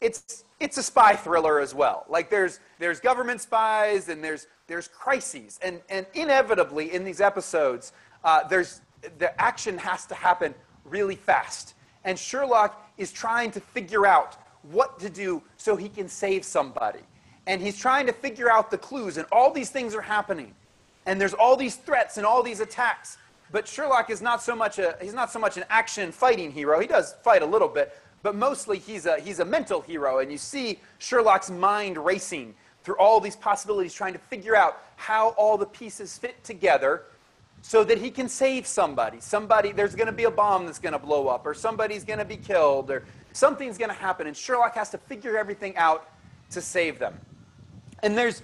It's, 0.00 0.44
it's 0.60 0.76
a 0.76 0.82
spy 0.82 1.14
thriller 1.14 1.60
as 1.60 1.74
well. 1.74 2.04
Like 2.08 2.30
there's, 2.30 2.60
there's 2.78 3.00
government 3.00 3.40
spies 3.40 4.08
and 4.08 4.22
there's, 4.22 4.46
there's 4.66 4.88
crises. 4.88 5.58
And, 5.62 5.80
and 5.88 6.06
inevitably 6.14 6.92
in 6.92 7.04
these 7.04 7.20
episodes, 7.20 7.92
uh, 8.24 8.46
there's, 8.48 8.80
the 9.18 9.40
action 9.40 9.78
has 9.78 10.06
to 10.06 10.14
happen 10.14 10.54
really 10.84 11.16
fast. 11.16 11.74
And 12.04 12.18
Sherlock 12.18 12.90
is 12.96 13.12
trying 13.12 13.50
to 13.52 13.60
figure 13.60 14.06
out 14.06 14.36
what 14.62 14.98
to 15.00 15.08
do 15.08 15.42
so 15.56 15.76
he 15.76 15.88
can 15.88 16.08
save 16.08 16.44
somebody. 16.44 17.00
And 17.46 17.62
he's 17.62 17.78
trying 17.78 18.06
to 18.06 18.12
figure 18.12 18.50
out 18.50 18.70
the 18.70 18.78
clues, 18.78 19.16
and 19.16 19.26
all 19.32 19.52
these 19.52 19.70
things 19.70 19.94
are 19.94 20.02
happening. 20.02 20.54
And 21.06 21.20
there's 21.20 21.32
all 21.32 21.56
these 21.56 21.76
threats 21.76 22.18
and 22.18 22.26
all 22.26 22.42
these 22.42 22.60
attacks. 22.60 23.16
But 23.50 23.66
Sherlock 23.66 24.10
is 24.10 24.20
not 24.20 24.42
so 24.42 24.54
much 24.54 24.78
a 24.78 24.96
he's 25.00 25.14
not 25.14 25.32
so 25.32 25.38
much 25.38 25.56
an 25.56 25.64
action 25.70 26.12
fighting 26.12 26.50
hero. 26.50 26.78
He 26.80 26.86
does 26.86 27.14
fight 27.22 27.40
a 27.40 27.46
little 27.46 27.68
bit, 27.68 27.96
but 28.22 28.34
mostly 28.34 28.78
he's 28.78 29.06
a 29.06 29.20
he's 29.20 29.40
a 29.40 29.44
mental 29.44 29.80
hero. 29.80 30.18
And 30.18 30.30
you 30.30 30.38
see 30.38 30.80
Sherlock's 30.98 31.50
mind 31.50 31.98
racing 31.98 32.54
through 32.82 32.96
all 32.96 33.20
these 33.20 33.36
possibilities, 33.36 33.92
trying 33.92 34.14
to 34.14 34.18
figure 34.18 34.56
out 34.56 34.82
how 34.96 35.30
all 35.30 35.58
the 35.58 35.66
pieces 35.66 36.16
fit 36.16 36.42
together 36.44 37.02
so 37.60 37.82
that 37.84 37.98
he 37.98 38.10
can 38.10 38.28
save 38.28 38.66
somebody. 38.66 39.20
Somebody, 39.20 39.72
there's 39.72 39.94
going 39.94 40.06
to 40.06 40.12
be 40.12 40.24
a 40.24 40.30
bomb 40.30 40.64
that's 40.64 40.78
going 40.78 40.92
to 40.92 40.98
blow 40.98 41.26
up, 41.26 41.44
or 41.44 41.54
somebody's 41.54 42.04
going 42.04 42.20
to 42.20 42.24
be 42.24 42.36
killed, 42.36 42.90
or 42.90 43.04
Something's 43.32 43.78
going 43.78 43.90
to 43.90 43.96
happen, 43.96 44.26
and 44.26 44.36
Sherlock 44.36 44.74
has 44.74 44.90
to 44.90 44.98
figure 44.98 45.36
everything 45.36 45.76
out 45.76 46.10
to 46.50 46.60
save 46.60 46.98
them. 46.98 47.14
And 48.02 48.16
there's, 48.16 48.42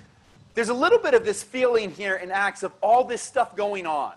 there's 0.54 0.68
a 0.68 0.74
little 0.74 0.98
bit 0.98 1.14
of 1.14 1.24
this 1.24 1.42
feeling 1.42 1.90
here 1.90 2.14
in 2.14 2.30
Acts 2.30 2.62
of 2.62 2.72
all 2.80 3.02
this 3.02 3.22
stuff 3.22 3.56
going 3.56 3.86
on 3.86 4.12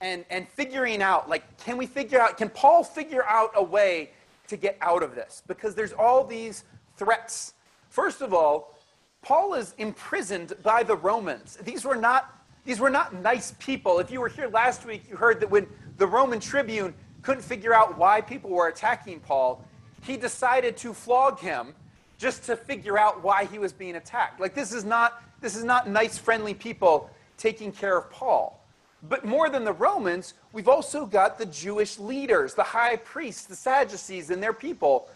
and, 0.00 0.24
and 0.30 0.48
figuring 0.48 1.02
out, 1.02 1.28
like, 1.28 1.56
can 1.58 1.76
we 1.76 1.86
figure 1.86 2.20
out, 2.20 2.36
can 2.36 2.48
Paul 2.48 2.82
figure 2.82 3.24
out 3.24 3.50
a 3.54 3.62
way 3.62 4.10
to 4.52 4.56
get 4.56 4.78
out 4.80 5.02
of 5.02 5.14
this? 5.14 5.42
Because 5.46 5.74
there's 5.74 5.92
all 5.92 6.24
these 6.24 6.64
threats. 6.96 7.54
First 7.88 8.20
of 8.20 8.32
all, 8.32 8.76
Paul 9.22 9.54
is 9.54 9.74
imprisoned 9.78 10.52
by 10.62 10.82
the 10.82 10.96
Romans. 10.96 11.58
These 11.62 11.84
were 11.84 11.96
not 11.96 12.38
these 12.64 12.78
were 12.78 12.90
not 12.90 13.12
nice 13.12 13.54
people. 13.58 13.98
If 13.98 14.12
you 14.12 14.20
were 14.20 14.28
here 14.28 14.46
last 14.46 14.86
week, 14.86 15.02
you 15.10 15.16
heard 15.16 15.40
that 15.40 15.50
when 15.50 15.66
the 15.96 16.06
Roman 16.06 16.38
tribune 16.38 16.94
couldn't 17.22 17.42
figure 17.42 17.74
out 17.74 17.98
why 17.98 18.20
people 18.20 18.50
were 18.50 18.68
attacking 18.68 19.18
Paul, 19.18 19.64
he 20.02 20.16
decided 20.16 20.76
to 20.76 20.94
flog 20.94 21.40
him 21.40 21.74
just 22.18 22.44
to 22.44 22.56
figure 22.56 22.96
out 22.96 23.24
why 23.24 23.46
he 23.46 23.58
was 23.58 23.72
being 23.72 23.96
attacked. 23.96 24.38
Like 24.38 24.54
this 24.54 24.72
is 24.72 24.84
not 24.84 25.22
this 25.40 25.56
is 25.56 25.64
not 25.64 25.88
nice 25.88 26.18
friendly 26.18 26.54
people 26.54 27.10
taking 27.36 27.72
care 27.72 27.96
of 27.96 28.10
Paul. 28.10 28.61
But 29.08 29.24
more 29.24 29.48
than 29.48 29.64
the 29.64 29.72
Romans, 29.72 30.34
we've 30.52 30.68
also 30.68 31.06
got 31.06 31.38
the 31.38 31.46
Jewish 31.46 31.98
leaders, 31.98 32.54
the 32.54 32.62
high 32.62 32.96
priests, 32.96 33.46
the 33.46 33.56
Sadducees 33.56 34.30
and 34.30 34.42
their 34.42 34.52
people. 34.52 35.08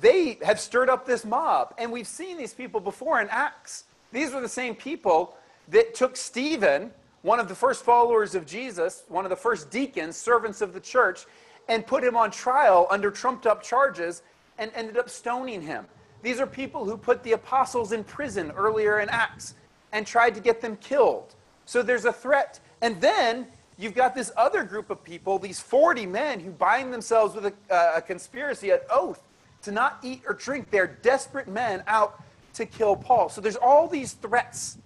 They 0.00 0.38
have 0.44 0.58
stirred 0.58 0.88
up 0.88 1.06
this 1.06 1.24
mob, 1.24 1.74
and 1.78 1.92
we've 1.92 2.06
seen 2.06 2.36
these 2.36 2.54
people 2.54 2.80
before 2.80 3.20
in 3.20 3.28
Acts. 3.28 3.84
These 4.12 4.32
were 4.32 4.40
the 4.40 4.48
same 4.48 4.74
people 4.74 5.36
that 5.68 5.94
took 5.94 6.16
Stephen 6.16 6.90
one 7.22 7.38
of 7.38 7.48
the 7.48 7.54
first 7.54 7.84
followers 7.84 8.34
of 8.34 8.46
Jesus, 8.46 9.04
one 9.08 9.24
of 9.24 9.30
the 9.30 9.36
first 9.36 9.70
deacons, 9.70 10.16
servants 10.16 10.60
of 10.60 10.72
the 10.72 10.80
church, 10.80 11.26
and 11.68 11.86
put 11.86 12.02
him 12.02 12.16
on 12.16 12.30
trial 12.30 12.86
under 12.90 13.10
trumped 13.10 13.46
up 13.46 13.62
charges 13.62 14.22
and 14.58 14.70
ended 14.74 14.96
up 14.96 15.10
stoning 15.10 15.60
him. 15.60 15.86
These 16.22 16.40
are 16.40 16.46
people 16.46 16.84
who 16.84 16.96
put 16.96 17.22
the 17.22 17.32
apostles 17.32 17.92
in 17.92 18.04
prison 18.04 18.50
earlier 18.52 19.00
in 19.00 19.08
Acts 19.10 19.54
and 19.92 20.06
tried 20.06 20.34
to 20.34 20.40
get 20.40 20.60
them 20.60 20.76
killed. 20.76 21.34
So 21.66 21.82
there's 21.82 22.04
a 22.04 22.12
threat. 22.12 22.58
And 22.82 23.00
then 23.00 23.46
you've 23.78 23.94
got 23.94 24.14
this 24.14 24.30
other 24.36 24.64
group 24.64 24.90
of 24.90 25.02
people, 25.02 25.38
these 25.38 25.60
40 25.60 26.06
men 26.06 26.40
who 26.40 26.50
bind 26.50 26.92
themselves 26.92 27.34
with 27.34 27.46
a, 27.46 27.74
uh, 27.74 27.92
a 27.96 28.02
conspiracy, 28.02 28.70
an 28.70 28.80
oath 28.90 29.22
to 29.62 29.72
not 29.72 29.98
eat 30.02 30.22
or 30.26 30.34
drink. 30.34 30.70
They're 30.70 30.86
desperate 30.86 31.48
men 31.48 31.82
out 31.86 32.22
to 32.54 32.66
kill 32.66 32.96
Paul. 32.96 33.28
So 33.28 33.40
there's 33.40 33.56
all 33.56 33.88
these 33.88 34.14
threats. 34.14 34.78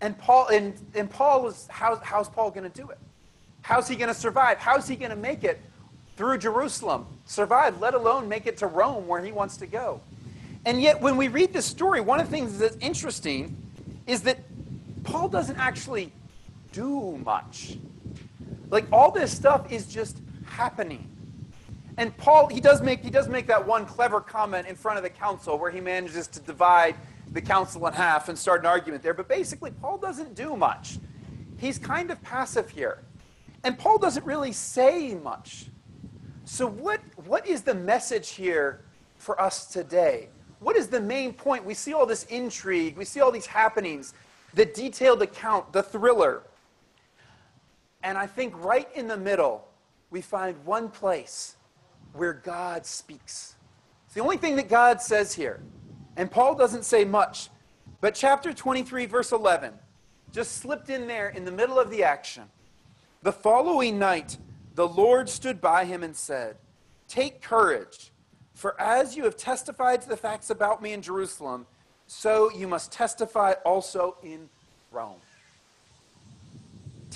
And 0.00 0.18
Paul 0.18 0.48
and, 0.48 0.74
and 0.94 1.10
Paul 1.10 1.48
is 1.48 1.66
how, 1.68 1.96
how's 1.96 2.28
Paul 2.28 2.50
going 2.50 2.70
to 2.70 2.80
do 2.80 2.90
it? 2.90 2.98
How's 3.62 3.88
he 3.88 3.94
going 3.94 4.08
to 4.08 4.18
survive? 4.18 4.58
How's 4.58 4.88
he 4.88 4.96
going 4.96 5.10
to 5.10 5.16
make 5.16 5.44
it 5.44 5.60
through 6.16 6.38
Jerusalem? 6.38 7.06
Survive, 7.26 7.80
let 7.80 7.94
alone 7.94 8.28
make 8.28 8.46
it 8.46 8.56
to 8.58 8.66
Rome 8.66 9.06
where 9.06 9.22
he 9.22 9.32
wants 9.32 9.56
to 9.58 9.66
go. 9.66 10.00
And 10.64 10.80
yet 10.80 11.00
when 11.00 11.16
we 11.16 11.28
read 11.28 11.52
this 11.52 11.66
story, 11.66 12.00
one 12.00 12.20
of 12.20 12.26
the 12.26 12.32
things 12.32 12.58
that's 12.58 12.76
interesting 12.80 13.56
is 14.06 14.22
that 14.22 14.38
Paul 15.04 15.28
doesn't 15.28 15.56
actually 15.56 16.12
do 16.72 17.18
much. 17.24 17.78
Like 18.70 18.86
all 18.92 19.10
this 19.10 19.34
stuff 19.34 19.70
is 19.70 19.86
just 19.86 20.18
happening. 20.46 21.08
And 21.98 22.16
Paul, 22.16 22.48
he 22.48 22.60
does 22.60 22.80
make 22.80 23.02
he 23.02 23.10
does 23.10 23.28
make 23.28 23.46
that 23.46 23.66
one 23.66 23.84
clever 23.84 24.20
comment 24.20 24.66
in 24.66 24.74
front 24.74 24.96
of 24.96 25.04
the 25.04 25.10
council 25.10 25.58
where 25.58 25.70
he 25.70 25.80
manages 25.80 26.26
to 26.28 26.40
divide 26.40 26.96
the 27.32 27.40
council 27.40 27.86
in 27.86 27.92
half 27.92 28.28
and 28.28 28.38
start 28.38 28.60
an 28.60 28.66
argument 28.66 29.02
there. 29.02 29.14
But 29.14 29.28
basically, 29.28 29.70
Paul 29.70 29.98
doesn't 29.98 30.34
do 30.34 30.56
much. 30.56 30.98
He's 31.58 31.78
kind 31.78 32.10
of 32.10 32.20
passive 32.22 32.70
here. 32.70 33.04
And 33.64 33.78
Paul 33.78 33.98
doesn't 33.98 34.24
really 34.26 34.52
say 34.52 35.14
much. 35.14 35.66
So 36.44 36.66
what, 36.66 37.00
what 37.24 37.46
is 37.46 37.62
the 37.62 37.74
message 37.74 38.30
here 38.30 38.84
for 39.16 39.40
us 39.40 39.66
today? 39.66 40.28
What 40.58 40.76
is 40.76 40.88
the 40.88 41.00
main 41.00 41.32
point? 41.32 41.64
We 41.64 41.74
see 41.74 41.92
all 41.92 42.06
this 42.06 42.24
intrigue, 42.24 42.96
we 42.96 43.04
see 43.04 43.20
all 43.20 43.30
these 43.30 43.46
happenings, 43.46 44.14
the 44.54 44.66
detailed 44.66 45.22
account, 45.22 45.72
the 45.72 45.82
thriller. 45.82 46.42
And 48.02 48.18
I 48.18 48.26
think 48.26 48.54
right 48.62 48.88
in 48.94 49.08
the 49.08 49.16
middle, 49.16 49.66
we 50.10 50.20
find 50.20 50.56
one 50.64 50.88
place 50.88 51.56
where 52.12 52.32
God 52.32 52.84
speaks. 52.84 53.56
It's 54.06 54.14
the 54.14 54.20
only 54.20 54.36
thing 54.36 54.56
that 54.56 54.68
God 54.68 55.00
says 55.00 55.32
here. 55.34 55.60
And 56.16 56.30
Paul 56.30 56.54
doesn't 56.54 56.84
say 56.84 57.04
much. 57.04 57.48
But 58.00 58.14
chapter 58.14 58.52
23, 58.52 59.06
verse 59.06 59.32
11, 59.32 59.72
just 60.32 60.56
slipped 60.58 60.90
in 60.90 61.06
there 61.06 61.28
in 61.28 61.44
the 61.44 61.52
middle 61.52 61.78
of 61.78 61.90
the 61.90 62.02
action. 62.02 62.44
The 63.22 63.32
following 63.32 63.98
night, 63.98 64.36
the 64.74 64.88
Lord 64.88 65.28
stood 65.28 65.60
by 65.60 65.84
him 65.84 66.02
and 66.02 66.16
said, 66.16 66.56
Take 67.06 67.40
courage, 67.40 68.10
for 68.54 68.78
as 68.80 69.16
you 69.16 69.24
have 69.24 69.36
testified 69.36 70.02
to 70.02 70.08
the 70.08 70.16
facts 70.16 70.50
about 70.50 70.82
me 70.82 70.92
in 70.92 71.02
Jerusalem, 71.02 71.66
so 72.06 72.50
you 72.50 72.66
must 72.66 72.90
testify 72.90 73.52
also 73.64 74.16
in 74.22 74.48
Rome. 74.90 75.20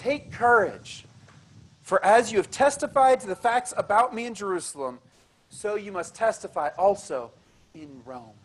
Take 0.07 0.31
courage, 0.31 1.05
for 1.83 2.05
as 2.05 2.31
you 2.31 2.39
have 2.39 2.49
testified 2.49 3.19
to 3.23 3.27
the 3.27 3.35
facts 3.35 3.75
about 3.77 4.15
me 4.15 4.25
in 4.27 4.35
Jerusalem, 4.35 5.01
so 5.51 5.75
you 5.75 5.91
must 5.91 6.15
testify 6.15 6.69
also 6.79 7.33
in 7.75 7.89
Rome. 8.05 8.37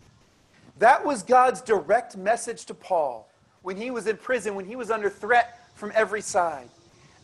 That 0.79 1.05
was 1.05 1.21
God's 1.21 1.61
direct 1.61 2.17
message 2.17 2.65
to 2.65 2.73
Paul 2.73 3.29
when 3.61 3.77
he 3.77 3.91
was 3.91 4.07
in 4.07 4.17
prison, 4.17 4.55
when 4.55 4.65
he 4.65 4.75
was 4.75 4.89
under 4.89 5.07
threat 5.07 5.59
from 5.75 5.91
every 5.93 6.21
side. 6.21 6.67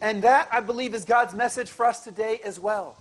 And 0.02 0.22
that, 0.22 0.48
I 0.52 0.60
believe, 0.60 0.94
is 0.94 1.04
God's 1.04 1.34
message 1.34 1.72
for 1.72 1.88
us 1.88 2.04
today 2.04 2.40
as 2.46 2.60
well. 2.60 2.96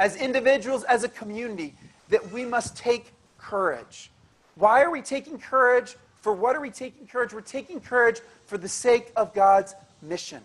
As 0.00 0.16
individuals, 0.16 0.82
as 0.82 1.04
a 1.04 1.08
community, 1.08 1.76
that 2.08 2.32
we 2.32 2.44
must 2.44 2.76
take 2.76 3.12
courage. 3.38 4.10
Why 4.56 4.82
are 4.82 4.90
we 4.90 5.02
taking 5.02 5.38
courage? 5.38 5.94
For 6.20 6.32
what 6.32 6.56
are 6.56 6.60
we 6.60 6.70
taking 6.70 7.06
courage? 7.06 7.32
We're 7.32 7.42
taking 7.42 7.78
courage 7.78 8.22
for 8.46 8.58
the 8.58 8.68
sake 8.68 9.12
of 9.14 9.32
God's 9.34 9.76
mission 10.02 10.42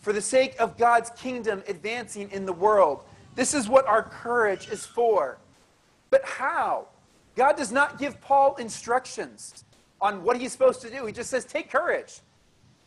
for 0.00 0.12
the 0.12 0.20
sake 0.20 0.56
of 0.58 0.76
God's 0.76 1.10
kingdom 1.10 1.62
advancing 1.68 2.30
in 2.30 2.46
the 2.46 2.52
world. 2.52 3.04
This 3.34 3.54
is 3.54 3.68
what 3.68 3.86
our 3.86 4.02
courage 4.02 4.68
is 4.68 4.84
for. 4.84 5.38
But 6.08 6.24
how? 6.24 6.88
God 7.36 7.56
does 7.56 7.70
not 7.70 7.98
give 7.98 8.20
Paul 8.20 8.56
instructions 8.56 9.64
on 10.00 10.24
what 10.24 10.38
he's 10.38 10.52
supposed 10.52 10.80
to 10.82 10.90
do. 10.90 11.06
He 11.06 11.12
just 11.12 11.30
says, 11.30 11.44
take 11.44 11.70
courage. 11.70 12.20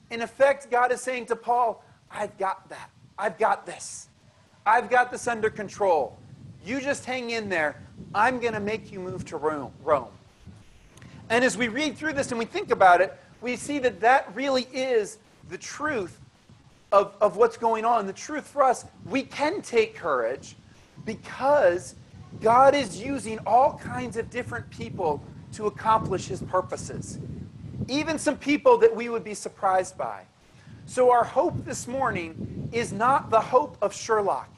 In 0.10 0.22
effect, 0.22 0.70
God 0.70 0.92
is 0.92 1.02
saying 1.02 1.28
to 1.28 1.36
Paul, 1.36 1.84
I've 2.12 2.38
got 2.38 2.68
that. 2.70 2.90
I've 3.18 3.38
got 3.38 3.66
this. 3.66 4.10
I've 4.66 4.90
got 4.90 5.12
this 5.12 5.28
under 5.28 5.50
control. 5.50 6.18
You 6.66 6.82
just 6.82 7.06
hang 7.06 7.32
in 7.32 7.50
there. 7.50 7.82
I'm 8.14 8.40
going 8.40 8.54
to 8.54 8.60
make 8.60 8.92
you 8.92 9.00
move 9.00 9.26
to 9.26 9.38
Rome. 9.38 10.08
And 11.30 11.44
as 11.44 11.58
we 11.58 11.68
read 11.68 11.98
through 11.98 12.14
this 12.14 12.32
and 12.32 12.40
we 12.40 12.46
think 12.46 12.72
about 12.72 13.02
it, 13.02 13.18
we 13.42 13.56
see 13.56 13.80
that 13.80 14.00
that 14.02 14.34
really 14.36 14.68
is 14.74 15.20
the 15.50 15.58
truth 15.58 16.20
of, 16.94 17.16
of 17.20 17.36
what's 17.38 17.58
going 17.58 17.84
on. 17.84 18.06
The 18.06 18.14
truth 18.14 18.48
for 18.48 18.64
us, 18.64 18.86
we 19.06 19.24
can 19.24 19.62
take 19.62 19.96
courage 19.96 20.56
because 21.06 21.96
God 22.40 22.76
is 22.76 23.02
using 23.02 23.40
all 23.48 23.78
kinds 23.78 24.16
of 24.16 24.30
different 24.30 24.70
people 24.70 25.22
to 25.54 25.66
accomplish 25.66 26.28
his 26.28 26.42
purposes. 26.44 27.18
Even 27.90 28.20
some 28.20 28.38
people 28.38 28.78
that 28.78 28.96
we 28.96 29.10
would 29.10 29.24
be 29.24 29.34
surprised 29.34 29.98
by. 29.98 30.24
So, 30.86 31.12
our 31.12 31.24
hope 31.24 31.66
this 31.66 31.88
morning 31.88 32.70
is 32.72 32.94
not 32.94 33.30
the 33.30 33.40
hope 33.40 33.78
of 33.82 33.94
Sherlock. 33.94 34.50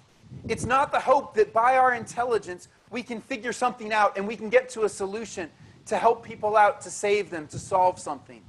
It's 0.47 0.65
not 0.65 0.91
the 0.91 0.99
hope 0.99 1.35
that 1.35 1.53
by 1.53 1.77
our 1.77 1.93
intelligence 1.93 2.67
we 2.89 3.01
can 3.01 3.21
figure 3.21 3.53
something 3.53 3.93
out 3.93 4.17
and 4.17 4.27
we 4.27 4.35
can 4.35 4.49
get 4.49 4.67
to 4.69 4.83
a 4.83 4.89
solution 4.89 5.49
to 5.85 5.97
help 5.97 6.25
people 6.25 6.57
out, 6.57 6.81
to 6.81 6.89
save 6.89 7.29
them, 7.29 7.47
to 7.47 7.59
solve 7.59 7.99
something. 7.99 8.41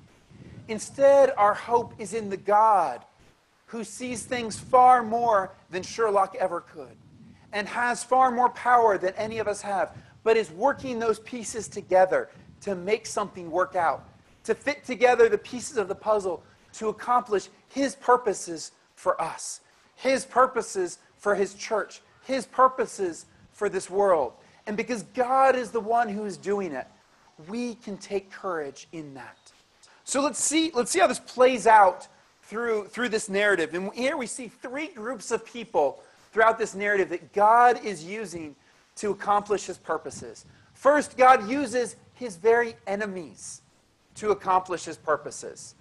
Instead, 0.69 1.33
our 1.37 1.55
hope 1.55 1.95
is 1.99 2.15
in 2.15 2.31
the 2.31 2.37
God 2.37 3.05
who 3.77 3.85
sees 3.85 4.23
things 4.23 4.59
far 4.59 5.03
more 5.03 5.53
than 5.71 5.83
Sherlock 5.83 6.35
ever 6.41 6.63
could 6.63 6.97
and 7.53 7.69
has 7.69 8.03
far 8.03 8.31
more 8.31 8.49
power 8.51 8.97
than 8.97 9.13
any 9.17 9.37
of 9.37 9.47
us 9.47 9.61
have, 9.61 9.95
but 10.25 10.35
is 10.35 10.51
working 10.51 10.99
those 10.99 11.19
pieces 11.21 11.69
together 11.69 12.31
to 12.63 12.75
make 12.75 13.05
something 13.07 13.51
work 13.51 13.77
out, 13.77 14.09
to 14.45 14.55
fit 14.55 14.83
together 14.83 15.29
the 15.29 15.37
pieces 15.37 15.77
of 15.77 15.89
the 15.89 15.95
puzzle 15.95 16.43
to 16.73 16.89
accomplish 16.89 17.49
his 17.69 17.95
purposes 17.95 18.73
for 18.95 19.21
us, 19.21 19.61
his 19.95 20.25
purposes 20.25 20.99
for 21.19 21.35
his 21.35 21.53
church, 21.53 22.01
his 22.25 22.47
purposes 22.47 23.27
for 23.53 23.69
this 23.69 23.91
world. 23.91 24.33
And 24.67 24.75
because 24.75 25.03
God 25.03 25.55
is 25.55 25.71
the 25.71 25.81
one 25.81 26.09
who 26.09 26.25
is 26.25 26.39
doing 26.39 26.73
it, 26.73 26.87
we 27.47 27.75
can 27.75 27.99
take 27.99 28.31
courage 28.31 28.89
in 28.93 29.13
that. 29.15 29.37
So 30.05 30.23
let's 30.23 30.43
see, 30.43 30.71
let's 30.73 30.91
see 30.91 31.01
how 31.01 31.09
this 31.09 31.21
plays 31.21 31.67
out 31.67 32.09
through, 32.47 32.87
through 32.87 33.09
this 33.09 33.29
narrative. 33.29 33.75
And 33.75 33.93
here 33.93 34.17
we 34.17 34.27
see 34.27 34.49
three 34.49 34.89
groups 34.89 35.31
of 35.31 35.45
people 35.45 36.01
throughout 36.33 36.59
this 36.59 36.75
narrative 36.75 37.09
that 37.11 37.33
God 37.33 37.85
is 37.85 38.05
using 38.05 38.55
to 38.97 39.11
accomplish 39.11 39.67
his 39.67 39.79
purposes. 39.79 40.45
First, 40.75 41.17
God 41.17 41.49
uses 41.49 41.97
his 42.15 42.37
very 42.37 42.75
enemies 42.87 43.63
to 44.17 44.31
accomplish 44.31 44.85
his 44.85 44.97
purposes. 44.97 45.75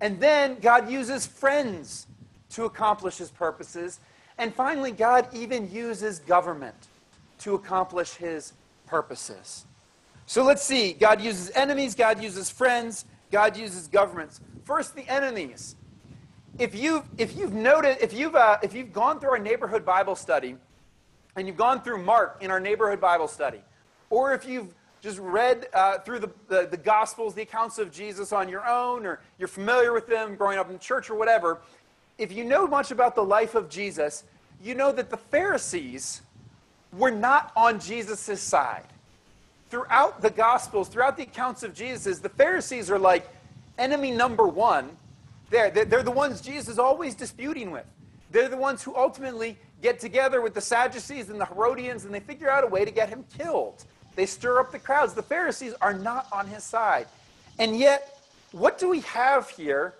And 0.00 0.20
then 0.20 0.58
God 0.60 0.90
uses 0.90 1.26
friends 1.26 2.06
to 2.50 2.64
accomplish 2.64 3.18
his 3.18 3.30
purposes. 3.30 4.00
And 4.38 4.54
finally, 4.54 4.92
God 4.92 5.28
even 5.32 5.70
uses 5.72 6.18
government 6.18 6.76
to 7.40 7.54
accomplish 7.54 8.14
his 8.14 8.52
purposes. 8.86 9.64
So 10.26 10.44
let's 10.44 10.62
see. 10.62 10.92
God 10.92 11.20
uses 11.20 11.50
enemies, 11.50 11.94
God 11.94 12.22
uses 12.22 12.50
friends, 12.50 13.04
God 13.30 13.56
uses 13.56 13.88
governments. 13.88 14.40
First, 14.64 14.94
the 14.94 15.08
enemies 15.08 15.76
if 16.58 16.74
you've, 16.74 17.04
if 17.18 17.36
you've 17.36 17.52
noted, 17.52 17.98
if 18.00 18.12
you've, 18.12 18.34
uh, 18.34 18.58
if 18.62 18.74
you've 18.74 18.92
gone 18.92 19.18
through 19.18 19.30
our 19.30 19.38
neighborhood 19.38 19.84
Bible 19.84 20.14
study, 20.14 20.56
and 21.36 21.46
you've 21.48 21.56
gone 21.56 21.82
through 21.82 22.02
Mark 22.02 22.38
in 22.40 22.50
our 22.50 22.60
neighborhood 22.60 23.00
Bible 23.00 23.26
study, 23.26 23.60
or 24.10 24.34
if 24.34 24.46
you've 24.46 24.72
just 25.00 25.18
read 25.18 25.66
uh, 25.74 25.98
through 25.98 26.20
the, 26.20 26.30
the, 26.48 26.68
the, 26.70 26.76
Gospels, 26.76 27.34
the 27.34 27.42
accounts 27.42 27.78
of 27.78 27.90
Jesus 27.90 28.32
on 28.32 28.48
your 28.48 28.66
own, 28.66 29.04
or 29.04 29.20
you're 29.38 29.48
familiar 29.48 29.92
with 29.92 30.06
them 30.06 30.36
growing 30.36 30.58
up 30.58 30.70
in 30.70 30.78
church 30.78 31.10
or 31.10 31.14
whatever, 31.14 31.60
if 32.18 32.32
you 32.32 32.44
know 32.44 32.66
much 32.66 32.90
about 32.90 33.14
the 33.14 33.24
life 33.24 33.54
of 33.54 33.68
Jesus, 33.68 34.24
you 34.62 34.74
know 34.74 34.92
that 34.92 35.10
the 35.10 35.16
Pharisees 35.16 36.22
were 36.96 37.10
not 37.10 37.52
on 37.56 37.80
Jesus' 37.80 38.40
side. 38.40 38.86
Throughout 39.70 40.22
the 40.22 40.30
Gospels, 40.30 40.88
throughout 40.88 41.16
the 41.16 41.24
accounts 41.24 41.64
of 41.64 41.74
Jesus, 41.74 42.20
the 42.20 42.28
Pharisees 42.28 42.90
are 42.90 42.98
like 42.98 43.28
enemy 43.76 44.12
number 44.12 44.46
one 44.46 44.96
there. 45.50 45.70
They're 45.70 46.02
the 46.02 46.10
ones 46.10 46.40
Jesus 46.40 46.68
is 46.68 46.78
always 46.78 47.14
disputing 47.14 47.70
with. 47.70 47.86
They're 48.30 48.48
the 48.48 48.56
ones 48.56 48.82
who 48.82 48.96
ultimately 48.96 49.58
get 49.82 50.00
together 50.00 50.40
with 50.40 50.54
the 50.54 50.60
Sadducees 50.60 51.30
and 51.30 51.40
the 51.40 51.46
Herodians 51.46 52.04
and 52.04 52.14
they 52.14 52.20
figure 52.20 52.50
out 52.50 52.64
a 52.64 52.66
way 52.66 52.84
to 52.84 52.90
get 52.90 53.08
him 53.08 53.24
killed. 53.36 53.84
They 54.16 54.26
stir 54.26 54.60
up 54.60 54.72
the 54.72 54.78
crowds. 54.78 55.14
The 55.14 55.22
Pharisees 55.22 55.74
are 55.80 55.94
not 55.94 56.26
on 56.32 56.46
his 56.46 56.64
side. 56.64 57.06
And 57.58 57.76
yet, 57.76 58.18
what 58.52 58.78
do 58.78 58.88
we 58.88 59.00
have 59.00 59.50
here 59.50 59.94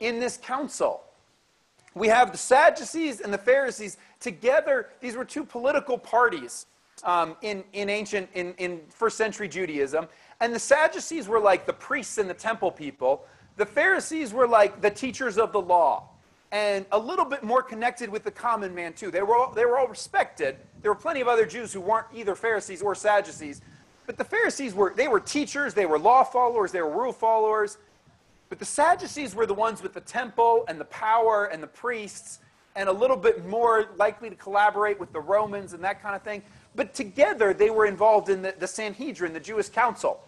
in 0.00 0.20
this 0.20 0.36
council. 0.36 1.02
We 1.94 2.08
have 2.08 2.32
the 2.32 2.38
Sadducees 2.38 3.20
and 3.20 3.32
the 3.32 3.38
Pharisees 3.38 3.96
together. 4.20 4.88
These 5.00 5.16
were 5.16 5.24
two 5.24 5.44
political 5.44 5.96
parties 5.96 6.66
um, 7.04 7.36
in, 7.42 7.64
in 7.72 7.88
ancient, 7.88 8.28
in, 8.34 8.54
in 8.54 8.80
first 8.90 9.16
century 9.16 9.48
Judaism. 9.48 10.08
And 10.40 10.54
the 10.54 10.58
Sadducees 10.58 11.28
were 11.28 11.40
like 11.40 11.66
the 11.66 11.72
priests 11.72 12.18
and 12.18 12.28
the 12.28 12.34
temple 12.34 12.70
people. 12.70 13.26
The 13.56 13.66
Pharisees 13.66 14.32
were 14.32 14.48
like 14.48 14.80
the 14.80 14.90
teachers 14.90 15.38
of 15.38 15.52
the 15.52 15.60
law 15.60 16.08
and 16.50 16.86
a 16.92 16.98
little 16.98 17.24
bit 17.24 17.42
more 17.42 17.62
connected 17.62 18.08
with 18.08 18.24
the 18.24 18.30
common 18.30 18.74
man, 18.74 18.92
too. 18.92 19.10
They 19.10 19.22
were, 19.22 19.36
all, 19.36 19.52
they 19.52 19.64
were 19.64 19.78
all 19.78 19.88
respected. 19.88 20.56
There 20.82 20.90
were 20.90 20.96
plenty 20.96 21.20
of 21.20 21.28
other 21.28 21.46
Jews 21.46 21.72
who 21.72 21.80
weren't 21.80 22.06
either 22.14 22.34
Pharisees 22.34 22.82
or 22.82 22.94
Sadducees. 22.94 23.60
But 24.06 24.18
the 24.18 24.24
Pharisees 24.24 24.74
were, 24.74 24.92
they 24.94 25.08
were 25.08 25.20
teachers, 25.20 25.74
they 25.74 25.86
were 25.86 25.98
law 25.98 26.22
followers, 26.24 26.72
they 26.72 26.80
were 26.80 26.90
rule 26.90 27.12
followers. 27.12 27.78
But 28.48 28.58
the 28.58 28.64
Sadducees 28.64 29.34
were 29.34 29.46
the 29.46 29.54
ones 29.54 29.82
with 29.82 29.94
the 29.94 30.00
temple 30.00 30.64
and 30.68 30.78
the 30.78 30.84
power 30.84 31.46
and 31.46 31.62
the 31.62 31.66
priests 31.66 32.38
and 32.76 32.88
a 32.88 32.92
little 32.92 33.16
bit 33.16 33.44
more 33.46 33.88
likely 33.96 34.30
to 34.30 34.36
collaborate 34.36 34.98
with 35.00 35.12
the 35.12 35.20
Romans 35.20 35.72
and 35.72 35.82
that 35.82 36.02
kind 36.02 36.14
of 36.14 36.22
thing. 36.22 36.42
But 36.74 36.92
together, 36.92 37.54
they 37.54 37.70
were 37.70 37.86
involved 37.86 38.28
in 38.28 38.42
the, 38.42 38.54
the 38.58 38.66
Sanhedrin, 38.66 39.32
the 39.32 39.40
Jewish 39.40 39.68
council. 39.68 40.20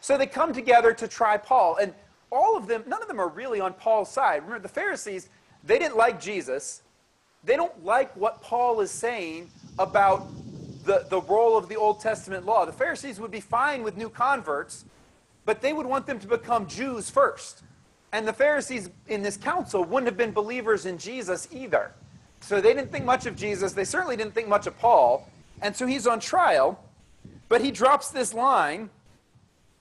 So 0.00 0.18
they 0.18 0.26
come 0.26 0.52
together 0.52 0.92
to 0.92 1.08
try 1.08 1.36
Paul. 1.36 1.76
And 1.76 1.94
all 2.30 2.56
of 2.56 2.66
them, 2.66 2.84
none 2.86 3.02
of 3.02 3.08
them 3.08 3.20
are 3.20 3.28
really 3.28 3.60
on 3.60 3.74
Paul's 3.74 4.10
side. 4.10 4.42
Remember, 4.42 4.60
the 4.60 4.68
Pharisees, 4.68 5.28
they 5.62 5.78
didn't 5.78 5.96
like 5.96 6.20
Jesus. 6.20 6.82
They 7.44 7.56
don't 7.56 7.84
like 7.84 8.14
what 8.16 8.42
Paul 8.42 8.80
is 8.80 8.90
saying 8.90 9.50
about 9.78 10.26
the, 10.84 11.06
the 11.08 11.20
role 11.22 11.56
of 11.56 11.68
the 11.68 11.76
Old 11.76 12.00
Testament 12.00 12.46
law. 12.46 12.64
The 12.64 12.72
Pharisees 12.72 13.20
would 13.20 13.30
be 13.30 13.40
fine 13.40 13.82
with 13.82 13.96
new 13.96 14.08
converts, 14.08 14.84
but 15.44 15.60
they 15.60 15.72
would 15.72 15.86
want 15.86 16.06
them 16.06 16.18
to 16.20 16.26
become 16.26 16.66
Jews 16.66 17.10
first. 17.10 17.62
And 18.12 18.28
the 18.28 18.32
Pharisees 18.32 18.90
in 19.08 19.22
this 19.22 19.36
council 19.36 19.84
wouldn't 19.84 20.06
have 20.06 20.16
been 20.16 20.32
believers 20.32 20.86
in 20.86 20.98
Jesus 20.98 21.48
either. 21.52 21.92
So 22.40 22.60
they 22.60 22.74
didn't 22.74 22.92
think 22.92 23.04
much 23.04 23.26
of 23.26 23.36
Jesus. 23.36 23.72
They 23.72 23.84
certainly 23.84 24.16
didn't 24.16 24.34
think 24.34 24.48
much 24.48 24.66
of 24.66 24.78
Paul. 24.78 25.28
And 25.62 25.74
so 25.74 25.86
he's 25.86 26.06
on 26.06 26.20
trial, 26.20 26.78
but 27.48 27.60
he 27.60 27.70
drops 27.70 28.10
this 28.10 28.34
line 28.34 28.90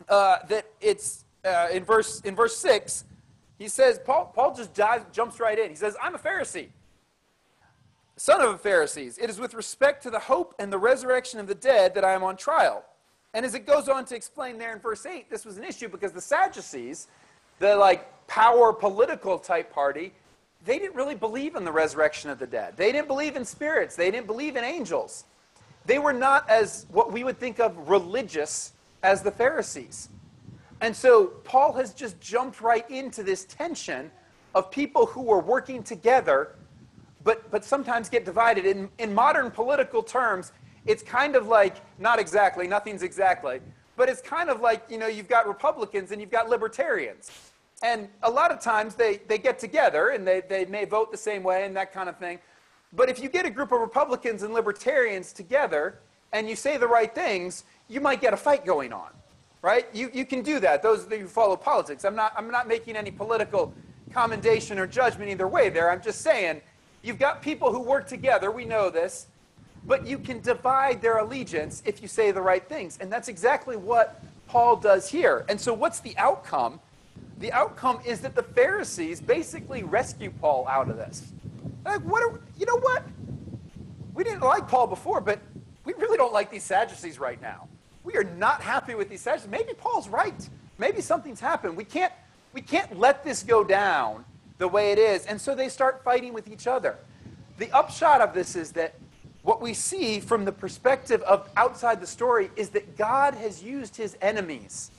uh, 0.10 0.38
that 0.48 0.66
it's 0.82 1.23
uh, 1.46 1.68
in, 1.72 1.84
verse, 1.84 2.22
in 2.22 2.36
verse 2.36 2.58
6. 2.58 3.06
He 3.58 3.68
says, 3.68 4.00
Paul, 4.04 4.32
Paul 4.34 4.56
just 4.56 4.74
dives, 4.74 5.06
jumps 5.12 5.40
right 5.40 5.58
in. 5.58 5.70
He 5.70 5.76
says, 5.76 5.96
I'm 6.02 6.16
a 6.16 6.20
Pharisee 6.20 6.70
son 8.16 8.42
of 8.42 8.50
a 8.52 8.58
Pharisees, 8.58 9.18
it 9.18 9.30
is 9.30 9.40
with 9.40 9.54
respect 9.54 10.04
to 10.04 10.12
the 10.12 10.20
hope 10.20 10.54
and 10.60 10.72
the 10.72 10.78
resurrection 10.78 11.40
of 11.40 11.48
the 11.48 11.56
dead 11.56 11.96
that 11.96 12.06
I 12.06 12.14
am 12.14 12.24
on 12.24 12.38
trial. 12.38 12.84
And 13.34 13.46
as 13.46 13.56
it 13.56 13.66
goes 13.66 13.90
on 13.90 14.06
to 14.06 14.16
explain 14.16 14.58
there 14.58 14.74
in 14.74 14.80
verse 14.80 15.06
8, 15.06 15.30
this 15.30 15.46
was 15.46 15.58
an 15.58 15.64
issue 15.64 15.90
because 15.90 16.12
the 16.12 16.22
Sadducees, 16.22 17.08
the 17.60 17.76
like 17.76 18.08
power 18.28 18.72
political 18.72 19.40
type 19.40 19.74
party, 19.74 20.14
they 20.64 20.78
didn't 20.78 20.96
really 20.96 21.16
believe 21.16 21.56
in 21.56 21.66
the 21.66 21.72
resurrection 21.72 22.30
of 22.30 22.40
the 22.40 22.48
dead. 22.48 22.78
They 22.78 22.92
didn't 22.92 23.08
believe 23.08 23.36
in 23.36 23.44
spirits. 23.44 23.96
They 23.96 24.12
didn't 24.12 24.28
believe 24.28 24.56
in 24.56 24.64
angels. 24.64 25.26
They 25.86 26.00
were 26.00 26.14
not 26.14 26.50
as 26.50 26.86
what 26.90 27.12
we 27.12 27.24
would 27.24 27.40
think 27.40 27.60
of 27.60 27.90
religious 27.90 28.74
as 29.02 29.22
the 29.24 29.32
Pharisees. 29.32 30.10
And 30.82 30.96
so 30.96 31.28
Paul 31.44 31.74
has 31.74 31.94
just 31.94 32.20
jumped 32.20 32.62
right 32.62 32.90
into 32.90 33.24
this 33.24 33.46
tension 33.46 34.12
of 34.54 34.70
people 34.70 35.06
who 35.06 35.32
are 35.32 35.40
working 35.40 35.82
together 35.84 36.56
but, 37.24 37.50
but 37.52 37.64
sometimes 37.64 38.10
get 38.10 38.26
divided. 38.26 38.66
In, 38.66 38.90
in 39.00 39.14
modern 39.14 39.52
political 39.52 40.04
terms, 40.04 40.52
it's 40.86 41.04
kind 41.04 41.36
of 41.36 41.48
like, 41.48 41.78
not 42.00 42.20
exactly, 42.20 42.68
nothing's 42.68 43.04
exactly, 43.04 43.60
but 43.96 44.10
it's 44.10 44.22
kind 44.22 44.50
of 44.50 44.62
like, 44.62 44.84
you 44.90 44.98
know, 44.98 45.08
you've 45.08 45.30
got 45.30 45.48
Republicans 45.48 46.12
and 46.12 46.20
you've 46.20 46.32
got 46.32 46.50
libertarians. 46.50 47.32
And 47.84 48.08
a 48.24 48.30
lot 48.30 48.52
of 48.52 48.60
times 48.60 48.96
they, 48.96 49.18
they 49.28 49.38
get 49.38 49.60
together 49.60 50.10
and 50.10 50.28
they, 50.28 50.42
they 50.42 50.66
may 50.66 50.86
vote 50.86 51.12
the 51.12 51.18
same 51.18 51.44
way 51.44 51.66
and 51.66 51.76
that 51.76 51.94
kind 51.94 52.10
of 52.10 52.18
thing. 52.18 52.40
But 52.94 53.10
if 53.10 53.22
you 53.22 53.30
get 53.30 53.46
a 53.46 53.50
group 53.50 53.72
of 53.72 53.80
Republicans 53.80 54.44
and 54.44 54.54
libertarians 54.54 55.34
together 55.34 56.00
and 56.32 56.50
you 56.50 56.56
say 56.56 56.78
the 56.78 56.88
right 56.88 57.14
things, 57.14 57.64
you 57.88 58.02
might 58.02 58.22
get 58.22 58.34
a 58.34 58.38
fight 58.38 58.66
going 58.66 58.94
on, 58.94 59.10
right? 59.64 59.88
You, 59.94 60.12
you 60.14 60.26
can 60.26 60.44
do 60.44 60.60
that, 60.60 60.84
those 60.84 61.04
of 61.06 61.12
you 61.12 61.20
who 61.22 61.28
follow 61.28 61.56
politics. 61.56 62.06
I'm 62.06 62.16
not, 62.16 62.34
I'm 62.38 62.52
not 62.52 62.68
making 62.68 62.96
any 62.96 63.10
political 63.10 63.74
commendation 64.12 64.78
or 64.78 64.86
judgment 64.86 65.32
either 65.32 65.48
way 65.48 65.70
there. 65.70 65.90
I'm 65.90 66.04
just 66.04 66.22
saying 66.22 66.62
You've 67.04 67.20
got 67.20 67.42
people 67.42 67.72
who 67.72 67.82
work 67.82 68.08
together, 68.08 68.50
we 68.50 68.64
know 68.64 68.90
this, 68.90 69.28
but 69.86 70.08
you 70.08 70.18
can 70.18 70.40
divide 70.40 71.02
their 71.02 71.18
allegiance 71.18 71.84
if 71.86 72.02
you 72.02 72.08
say 72.08 72.32
the 72.32 72.42
right 72.42 72.68
things. 72.68 72.98
And 73.02 73.12
that's 73.12 73.28
exactly 73.28 73.76
what 73.76 74.24
Paul 74.48 74.78
does 74.78 75.10
here. 75.10 75.46
And 75.50 75.60
so, 75.60 75.74
what's 75.74 76.00
the 76.00 76.18
outcome? 76.18 76.80
The 77.40 77.52
outcome 77.52 78.00
is 78.06 78.22
that 78.22 78.36
the 78.36 78.44
Pharisees 78.44 79.20
basically 79.20 79.84
rescue 79.84 80.32
Paul 80.40 80.66
out 80.70 80.90
of 80.90 80.96
this. 80.96 81.34
Like, 81.84 82.00
what 82.02 82.24
are, 82.24 82.40
you 82.58 82.66
know 82.66 82.78
what? 82.78 83.04
We 84.14 84.24
didn't 84.24 84.40
like 84.40 84.70
Paul 84.70 84.88
before, 84.88 85.20
but 85.20 85.40
we 85.84 85.94
really 85.96 86.18
don't 86.18 86.32
like 86.32 86.50
these 86.50 86.64
Sadducees 86.64 87.20
right 87.20 87.42
now. 87.42 87.68
We 88.04 88.16
are 88.16 88.24
not 88.24 88.62
happy 88.62 88.96
with 88.96 89.10
these 89.10 89.22
Sadducees. 89.22 89.50
Maybe 89.50 89.74
Paul's 89.74 90.10
right. 90.10 90.50
Maybe 90.78 91.02
something's 91.02 91.40
happened. 91.40 91.78
We 91.78 91.86
can't, 91.86 92.14
we 92.54 92.62
can't 92.62 93.00
let 93.00 93.24
this 93.24 93.44
go 93.44 93.64
down 93.64 94.26
the 94.58 94.68
way 94.68 94.92
it 94.92 94.98
is. 94.98 95.26
And 95.26 95.40
so 95.40 95.56
they 95.56 95.70
start 95.70 96.04
fighting 96.04 96.34
with 96.34 96.48
each 96.48 96.68
other. 96.68 96.98
The 97.58 97.72
upshot 97.72 98.22
of 98.22 98.34
this 98.34 98.56
is 98.56 98.72
that 98.74 98.96
what 99.44 99.62
we 99.62 99.74
see 99.74 100.20
from 100.20 100.46
the 100.46 100.52
perspective 100.52 101.22
of 101.24 101.50
outside 101.58 102.02
the 102.02 102.08
story 102.08 102.50
is 102.56 102.70
that 102.70 102.98
God 102.98 103.34
has 103.36 103.62
used 103.62 103.96
his 103.96 104.18
enemies 104.22 104.92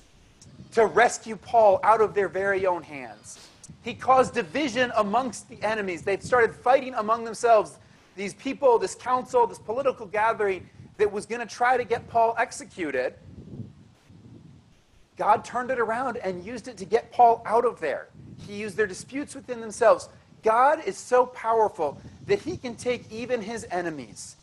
to 0.73 0.87
rescue 0.87 1.37
Paul 1.37 1.81
out 1.83 2.01
of 2.01 2.15
their 2.15 2.29
very 2.29 2.67
own 2.67 2.83
hands. 2.83 3.49
He 3.83 3.95
caused 3.95 4.35
division 4.35 4.93
amongst 4.97 5.49
the 5.49 5.63
enemies. 5.63 6.03
They've 6.03 6.23
started 6.23 6.55
fighting 6.55 6.95
among 6.95 7.25
themselves. 7.25 7.79
These 8.17 8.35
people, 8.35 8.79
this 8.79 8.95
council, 8.95 9.47
this 9.47 9.59
political 9.59 10.07
gathering 10.07 10.69
that 10.97 11.11
was 11.11 11.27
going 11.27 11.41
to 11.41 11.53
try 11.53 11.77
to 11.77 11.85
get 11.85 12.09
Paul 12.09 12.35
executed, 12.39 13.15
God 15.17 15.45
turned 15.45 15.71
it 15.71 15.79
around 15.79 16.17
and 16.19 16.45
used 16.45 16.69
it 16.69 16.77
to 16.79 16.85
get 16.85 17.13
Paul 17.13 17.43
out 17.47 17.65
of 17.65 17.81
there. 17.81 18.09
He 18.47 18.55
used 18.55 18.77
their 18.77 18.87
disputes 18.87 19.35
within 19.35 19.61
themselves. 19.61 20.09
God 20.43 20.83
is 20.85 20.99
so 20.99 21.27
powerful 21.27 21.99
that 22.27 22.41
he 22.41 22.57
can 22.57 22.75
take 22.75 23.11
even 23.11 23.41
his 23.41 23.67
enemies, 23.71 24.37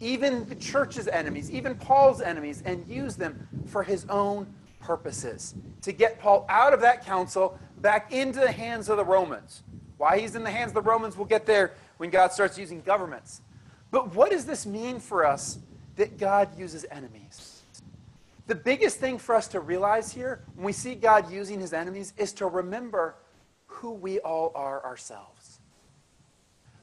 even 0.00 0.48
the 0.48 0.54
church's 0.54 1.08
enemies, 1.08 1.50
even 1.50 1.74
Paul's 1.76 2.20
enemies, 2.20 2.62
and 2.64 2.86
use 2.88 3.16
them 3.16 3.46
for 3.66 3.82
his 3.82 4.06
own 4.08 4.52
purposes 4.80 5.54
to 5.82 5.92
get 5.92 6.18
Paul 6.18 6.46
out 6.48 6.72
of 6.72 6.80
that 6.80 7.04
council 7.04 7.58
back 7.78 8.12
into 8.12 8.40
the 8.40 8.52
hands 8.52 8.88
of 8.88 8.96
the 8.96 9.04
Romans. 9.04 9.62
Why 9.98 10.18
he's 10.18 10.34
in 10.34 10.42
the 10.42 10.50
hands 10.50 10.70
of 10.70 10.74
the 10.74 10.82
Romans, 10.82 11.16
we'll 11.16 11.26
get 11.26 11.46
there 11.46 11.74
when 11.96 12.10
God 12.10 12.32
starts 12.32 12.58
using 12.58 12.82
governments. 12.82 13.40
But 13.90 14.14
what 14.14 14.30
does 14.30 14.44
this 14.44 14.66
mean 14.66 15.00
for 15.00 15.24
us 15.24 15.58
that 15.96 16.18
God 16.18 16.56
uses 16.58 16.86
enemies? 16.90 17.62
The 18.46 18.54
biggest 18.54 18.98
thing 18.98 19.18
for 19.18 19.34
us 19.34 19.48
to 19.48 19.60
realize 19.60 20.12
here 20.12 20.44
when 20.54 20.66
we 20.66 20.72
see 20.72 20.94
God 20.94 21.30
using 21.32 21.60
his 21.60 21.72
enemies 21.72 22.12
is 22.16 22.32
to 22.34 22.46
remember 22.46 23.16
who 23.66 23.92
we 23.92 24.20
all 24.20 24.52
are 24.54 24.84
ourselves. 24.84 25.58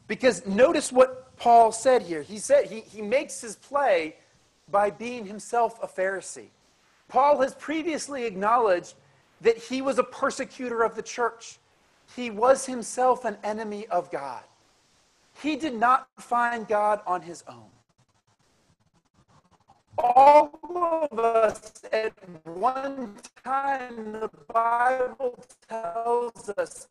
Because 0.08 0.46
notice 0.46 0.92
what 0.92 1.36
Paul 1.38 1.72
said 1.72 2.02
here. 2.02 2.22
He 2.22 2.38
said 2.38 2.66
he, 2.66 2.82
he 2.82 3.02
makes 3.02 3.40
his 3.40 3.56
play 3.56 4.18
by 4.70 4.90
being 4.90 5.26
himself 5.26 5.80
a 5.82 5.88
Pharisee. 5.88 6.50
Paul 7.08 7.42
has 7.42 7.54
previously 7.56 8.26
acknowledged 8.26 8.96
that 9.42 9.58
he 9.58 9.82
was 9.82 10.00
a 10.00 10.04
persecutor 10.04 10.84
of 10.84 10.96
the 10.96 11.02
church. 11.02 11.60
He 12.16 12.30
was 12.30 12.66
himself 12.66 13.26
an 13.26 13.38
enemy 13.44 13.88
of 13.88 14.12
God. 14.12 14.44
He 15.42 15.56
did 15.56 15.74
not 15.74 16.08
find 16.20 16.68
God 16.68 17.02
on 17.08 17.22
his 17.22 17.44
own 17.48 17.73
all 19.98 21.08
of 21.12 21.20
us 21.20 21.84
at 21.92 22.14
one 22.46 23.16
time, 23.44 24.14
the 24.14 24.30
Bible 24.52 25.44
tells 25.70 26.50
us 26.50 26.88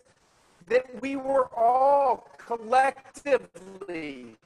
that 0.68 1.00
we 1.00 1.16
were 1.16 1.48
all 1.56 2.28
collectively, 2.38 4.36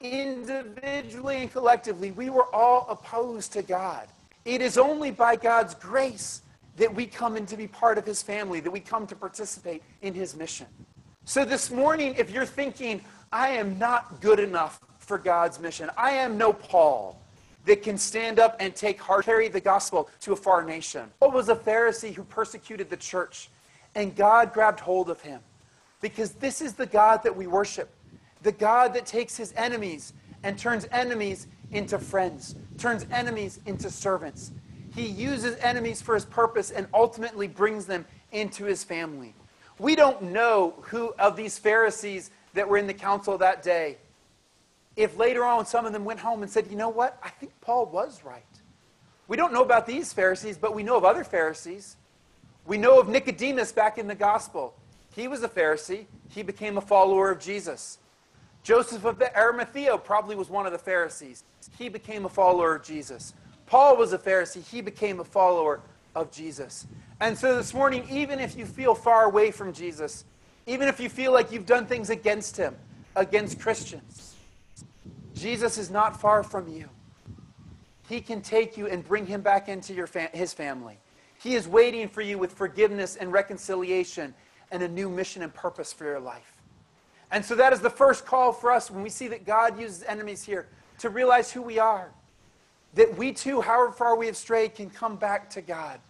individually 0.00 1.36
and 1.42 1.52
collectively, 1.52 2.12
we 2.12 2.30
were 2.30 2.54
all 2.54 2.86
opposed 2.88 3.52
to 3.52 3.62
God. 3.62 4.08
It 4.44 4.60
is 4.60 4.78
only 4.78 5.10
by 5.10 5.36
God's 5.36 5.74
grace 5.74 6.42
that 6.76 6.94
we 6.94 7.06
come 7.06 7.36
in 7.36 7.46
to 7.46 7.56
be 7.56 7.66
part 7.66 7.98
of 7.98 8.06
his 8.06 8.22
family, 8.22 8.60
that 8.60 8.70
we 8.70 8.80
come 8.80 9.06
to 9.08 9.16
participate 9.16 9.82
in 10.02 10.14
his 10.14 10.36
mission. 10.36 10.66
So 11.24 11.44
this 11.44 11.70
morning, 11.70 12.14
if 12.16 12.30
you're 12.30 12.46
thinking, 12.46 13.00
I 13.32 13.48
am 13.48 13.78
not 13.78 14.20
good 14.20 14.38
enough 14.38 14.80
for 14.98 15.18
God's 15.18 15.58
mission, 15.58 15.90
I 15.96 16.12
am 16.12 16.38
no 16.38 16.52
Paul 16.52 17.20
that 17.66 17.82
can 17.82 17.98
stand 17.98 18.38
up 18.38 18.56
and 18.58 18.74
take 18.74 19.00
heart, 19.00 19.24
carry 19.24 19.48
the 19.48 19.60
gospel 19.60 20.08
to 20.20 20.32
a 20.32 20.36
far 20.36 20.64
nation. 20.64 21.10
What 21.18 21.34
was 21.34 21.48
a 21.48 21.56
Pharisee 21.56 22.14
who 22.14 22.24
persecuted 22.24 22.88
the 22.88 22.96
church, 22.96 23.50
and 23.94 24.16
God 24.16 24.52
grabbed 24.52 24.80
hold 24.80 25.10
of 25.10 25.20
him 25.20 25.40
because 26.00 26.32
this 26.32 26.60
is 26.60 26.74
the 26.74 26.86
God 26.86 27.22
that 27.24 27.36
we 27.36 27.46
worship. 27.46 27.90
The 28.42 28.52
God 28.52 28.94
that 28.94 29.06
takes 29.06 29.36
his 29.36 29.52
enemies 29.56 30.12
and 30.42 30.58
turns 30.58 30.86
enemies 30.92 31.48
into 31.72 31.98
friends, 31.98 32.54
turns 32.78 33.04
enemies 33.10 33.58
into 33.66 33.90
servants. 33.90 34.52
He 34.94 35.06
uses 35.06 35.58
enemies 35.58 36.00
for 36.00 36.14
his 36.14 36.24
purpose 36.24 36.70
and 36.70 36.86
ultimately 36.94 37.48
brings 37.48 37.86
them 37.86 38.06
into 38.32 38.64
his 38.64 38.84
family. 38.84 39.34
We 39.78 39.96
don't 39.96 40.22
know 40.22 40.74
who 40.82 41.12
of 41.18 41.36
these 41.36 41.58
Pharisees 41.58 42.30
that 42.54 42.68
were 42.68 42.78
in 42.78 42.86
the 42.86 42.94
council 42.94 43.36
that 43.38 43.62
day, 43.62 43.98
if 44.96 45.16
later 45.16 45.44
on 45.44 45.66
some 45.66 45.86
of 45.86 45.92
them 45.92 46.04
went 46.04 46.20
home 46.20 46.42
and 46.42 46.50
said, 46.50 46.66
you 46.70 46.76
know 46.76 46.88
what, 46.88 47.18
I 47.22 47.28
think 47.28 47.52
Paul 47.60 47.86
was 47.86 48.24
right. 48.24 48.42
We 49.28 49.36
don't 49.36 49.52
know 49.52 49.62
about 49.62 49.86
these 49.86 50.12
Pharisees, 50.12 50.56
but 50.56 50.74
we 50.74 50.82
know 50.82 50.96
of 50.96 51.04
other 51.04 51.24
Pharisees. 51.24 51.96
We 52.64 52.78
know 52.78 52.98
of 52.98 53.08
Nicodemus 53.08 53.72
back 53.72 53.98
in 53.98 54.06
the 54.06 54.14
gospel. 54.14 54.74
He 55.14 55.28
was 55.28 55.42
a 55.42 55.48
Pharisee. 55.48 56.06
He 56.30 56.42
became 56.42 56.78
a 56.78 56.80
follower 56.80 57.30
of 57.30 57.40
Jesus. 57.40 57.98
Joseph 58.62 59.04
of 59.04 59.22
Arimathea 59.22 59.96
probably 59.98 60.36
was 60.36 60.50
one 60.50 60.66
of 60.66 60.72
the 60.72 60.78
Pharisees. 60.78 61.44
He 61.78 61.88
became 61.88 62.24
a 62.24 62.28
follower 62.28 62.76
of 62.76 62.82
Jesus. 62.82 63.34
Paul 63.66 63.96
was 63.96 64.12
a 64.12 64.18
Pharisee. 64.18 64.64
He 64.64 64.80
became 64.80 65.20
a 65.20 65.24
follower 65.24 65.80
of 66.14 66.30
Jesus. 66.32 66.86
And 67.20 67.36
so 67.36 67.56
this 67.56 67.72
morning, 67.72 68.06
even 68.10 68.40
if 68.40 68.56
you 68.56 68.66
feel 68.66 68.94
far 68.94 69.24
away 69.24 69.50
from 69.50 69.72
Jesus, 69.72 70.24
even 70.66 70.88
if 70.88 71.00
you 71.00 71.08
feel 71.08 71.32
like 71.32 71.52
you've 71.52 71.66
done 71.66 71.86
things 71.86 72.10
against 72.10 72.56
him, 72.56 72.74
against 73.14 73.60
Christians, 73.60 74.35
Jesus 75.36 75.76
is 75.76 75.90
not 75.90 76.20
far 76.20 76.42
from 76.42 76.66
you. 76.66 76.88
He 78.08 78.20
can 78.20 78.40
take 78.40 78.76
you 78.76 78.86
and 78.86 79.06
bring 79.06 79.26
him 79.26 79.42
back 79.42 79.68
into 79.68 79.92
your 79.92 80.06
fam- 80.06 80.30
his 80.32 80.52
family. 80.52 80.98
He 81.38 81.54
is 81.54 81.68
waiting 81.68 82.08
for 82.08 82.22
you 82.22 82.38
with 82.38 82.52
forgiveness 82.52 83.16
and 83.16 83.32
reconciliation 83.32 84.34
and 84.70 84.82
a 84.82 84.88
new 84.88 85.10
mission 85.10 85.42
and 85.42 85.52
purpose 85.52 85.92
for 85.92 86.04
your 86.04 86.20
life. 86.20 86.62
And 87.30 87.44
so 87.44 87.54
that 87.56 87.72
is 87.72 87.80
the 87.80 87.90
first 87.90 88.24
call 88.24 88.52
for 88.52 88.70
us 88.70 88.90
when 88.90 89.02
we 89.02 89.10
see 89.10 89.28
that 89.28 89.44
God 89.44 89.78
uses 89.78 90.02
enemies 90.04 90.42
here 90.42 90.68
to 90.98 91.10
realize 91.10 91.52
who 91.52 91.60
we 91.60 91.78
are. 91.78 92.10
That 92.94 93.16
we 93.18 93.32
too, 93.32 93.60
however 93.60 93.92
far 93.92 94.16
we 94.16 94.26
have 94.26 94.36
strayed, 94.36 94.74
can 94.74 94.88
come 94.88 95.16
back 95.16 95.50
to 95.50 95.60
God 95.60 96.00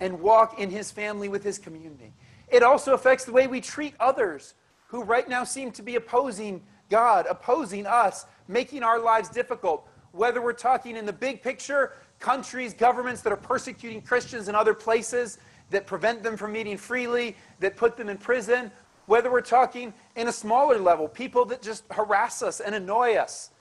and 0.00 0.20
walk 0.20 0.58
in 0.58 0.70
his 0.70 0.90
family 0.90 1.28
with 1.28 1.44
his 1.44 1.58
community. 1.58 2.12
It 2.48 2.62
also 2.62 2.94
affects 2.94 3.24
the 3.24 3.32
way 3.32 3.46
we 3.46 3.60
treat 3.60 3.94
others 4.00 4.54
who 4.88 5.04
right 5.04 5.28
now 5.28 5.44
seem 5.44 5.70
to 5.72 5.82
be 5.82 5.94
opposing 5.94 6.62
God, 6.92 7.24
opposing 7.26 7.86
us, 7.86 8.26
making 8.48 8.82
our 8.82 9.00
lives 9.00 9.30
difficult. 9.30 9.88
Whether 10.12 10.42
we're 10.42 10.52
talking 10.52 10.94
in 10.94 11.06
the 11.06 11.12
big 11.12 11.42
picture, 11.42 11.94
countries, 12.18 12.74
governments 12.74 13.22
that 13.22 13.32
are 13.32 13.36
persecuting 13.38 14.02
Christians 14.02 14.46
in 14.46 14.54
other 14.54 14.74
places, 14.74 15.38
that 15.70 15.86
prevent 15.86 16.22
them 16.22 16.36
from 16.36 16.52
meeting 16.52 16.76
freely, 16.76 17.34
that 17.60 17.78
put 17.78 17.96
them 17.96 18.10
in 18.10 18.18
prison, 18.18 18.70
whether 19.06 19.32
we're 19.32 19.40
talking 19.40 19.94
in 20.16 20.28
a 20.28 20.32
smaller 20.32 20.78
level, 20.78 21.08
people 21.08 21.46
that 21.46 21.62
just 21.62 21.84
harass 21.90 22.42
us 22.42 22.60
and 22.60 22.74
annoy 22.74 23.14
us, 23.14 23.52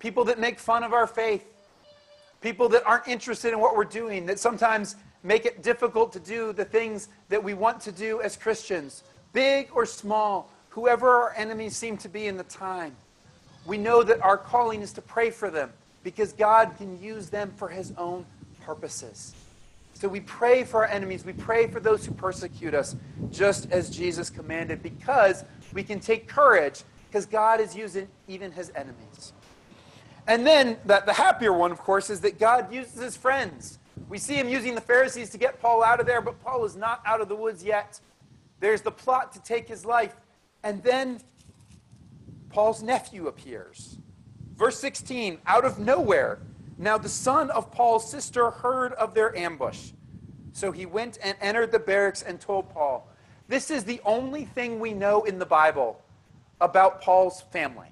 people 0.00 0.24
that 0.24 0.40
make 0.40 0.58
fun 0.58 0.82
of 0.82 0.92
our 0.92 1.06
faith, 1.06 1.46
people 2.40 2.68
that 2.70 2.84
aren't 2.84 3.06
interested 3.06 3.52
in 3.52 3.60
what 3.60 3.76
we're 3.76 3.84
doing, 3.84 4.26
that 4.26 4.40
sometimes 4.40 4.96
make 5.22 5.46
it 5.46 5.62
difficult 5.62 6.12
to 6.12 6.18
do 6.18 6.52
the 6.52 6.64
things 6.64 7.08
that 7.28 7.42
we 7.42 7.54
want 7.54 7.80
to 7.82 7.92
do 7.92 8.20
as 8.20 8.36
Christians, 8.36 9.04
big 9.32 9.68
or 9.72 9.86
small, 9.86 10.50
whoever 10.70 11.08
our 11.08 11.34
enemies 11.36 11.76
seem 11.76 11.96
to 11.98 12.08
be 12.08 12.26
in 12.26 12.36
the 12.36 12.44
time. 12.44 12.96
We 13.66 13.78
know 13.78 14.02
that 14.02 14.20
our 14.22 14.38
calling 14.38 14.80
is 14.80 14.92
to 14.94 15.02
pray 15.02 15.30
for 15.30 15.50
them 15.50 15.72
because 16.02 16.32
God 16.32 16.72
can 16.78 17.00
use 17.00 17.28
them 17.28 17.52
for 17.56 17.68
his 17.68 17.92
own 17.98 18.24
purposes. 18.62 19.34
So 19.94 20.08
we 20.08 20.20
pray 20.20 20.64
for 20.64 20.86
our 20.86 20.90
enemies. 20.90 21.26
We 21.26 21.34
pray 21.34 21.66
for 21.66 21.78
those 21.78 22.06
who 22.06 22.14
persecute 22.14 22.72
us, 22.72 22.96
just 23.30 23.70
as 23.70 23.90
Jesus 23.90 24.30
commanded, 24.30 24.82
because 24.82 25.44
we 25.74 25.82
can 25.82 26.00
take 26.00 26.26
courage, 26.26 26.82
because 27.08 27.26
God 27.26 27.60
is 27.60 27.76
using 27.76 28.08
even 28.26 28.50
his 28.50 28.72
enemies. 28.74 29.34
And 30.26 30.46
then 30.46 30.78
the, 30.86 31.02
the 31.04 31.12
happier 31.12 31.52
one, 31.52 31.70
of 31.70 31.78
course, 31.78 32.08
is 32.08 32.20
that 32.20 32.38
God 32.38 32.72
uses 32.72 32.98
his 32.98 33.16
friends. 33.16 33.78
We 34.08 34.16
see 34.16 34.36
him 34.36 34.48
using 34.48 34.74
the 34.74 34.80
Pharisees 34.80 35.28
to 35.30 35.38
get 35.38 35.60
Paul 35.60 35.84
out 35.84 36.00
of 36.00 36.06
there, 36.06 36.22
but 36.22 36.42
Paul 36.42 36.64
is 36.64 36.76
not 36.76 37.02
out 37.04 37.20
of 37.20 37.28
the 37.28 37.36
woods 37.36 37.62
yet. 37.62 38.00
There's 38.60 38.80
the 38.80 38.90
plot 38.90 39.32
to 39.32 39.42
take 39.42 39.68
his 39.68 39.84
life. 39.84 40.16
And 40.62 40.82
then 40.82 41.20
Paul's 42.50 42.82
nephew 42.82 43.28
appears. 43.28 43.98
Verse 44.56 44.78
16, 44.78 45.38
out 45.46 45.64
of 45.64 45.78
nowhere. 45.78 46.40
Now 46.76 46.98
the 46.98 47.08
son 47.08 47.50
of 47.50 47.70
Paul's 47.70 48.10
sister 48.10 48.50
heard 48.50 48.92
of 48.94 49.14
their 49.14 49.36
ambush. 49.36 49.92
So 50.52 50.72
he 50.72 50.86
went 50.86 51.18
and 51.22 51.36
entered 51.40 51.72
the 51.72 51.78
barracks 51.78 52.22
and 52.22 52.40
told 52.40 52.70
Paul. 52.70 53.08
This 53.48 53.70
is 53.70 53.84
the 53.84 54.00
only 54.04 54.44
thing 54.44 54.80
we 54.80 54.92
know 54.92 55.24
in 55.24 55.38
the 55.38 55.46
Bible 55.46 56.00
about 56.60 57.00
Paul's 57.00 57.42
family. 57.52 57.88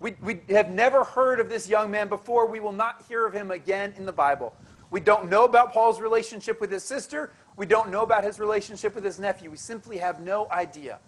We, 0.00 0.16
we 0.20 0.40
have 0.50 0.70
never 0.70 1.04
heard 1.04 1.40
of 1.40 1.48
this 1.48 1.68
young 1.68 1.90
man 1.90 2.08
before. 2.08 2.46
We 2.46 2.60
will 2.60 2.72
not 2.72 3.04
hear 3.08 3.24
of 3.24 3.32
him 3.32 3.50
again 3.50 3.94
in 3.96 4.04
the 4.04 4.12
Bible. 4.12 4.54
We 4.90 5.00
don't 5.00 5.30
know 5.30 5.44
about 5.44 5.72
Paul's 5.72 6.00
relationship 6.00 6.60
with 6.60 6.70
his 6.70 6.82
sister. 6.82 7.32
We 7.56 7.66
don't 7.66 7.90
know 7.90 8.02
about 8.02 8.24
his 8.24 8.38
relationship 8.38 8.94
with 8.94 9.04
his 9.04 9.18
nephew. 9.18 9.50
We 9.50 9.56
simply 9.56 9.98
have 9.98 10.20
no 10.20 10.48
idea. 10.50 10.98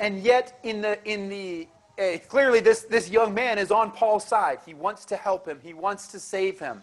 And 0.00 0.20
yet, 0.20 0.58
in 0.62 0.80
the, 0.80 0.98
in 1.10 1.28
the 1.28 1.68
uh, 1.98 2.18
clearly, 2.28 2.60
this, 2.60 2.82
this 2.82 3.10
young 3.10 3.34
man 3.34 3.58
is 3.58 3.70
on 3.72 3.90
Paul's 3.90 4.24
side. 4.24 4.58
He 4.64 4.74
wants 4.74 5.04
to 5.06 5.16
help 5.16 5.46
him, 5.46 5.58
he 5.62 5.74
wants 5.74 6.08
to 6.08 6.20
save 6.20 6.58
him. 6.58 6.82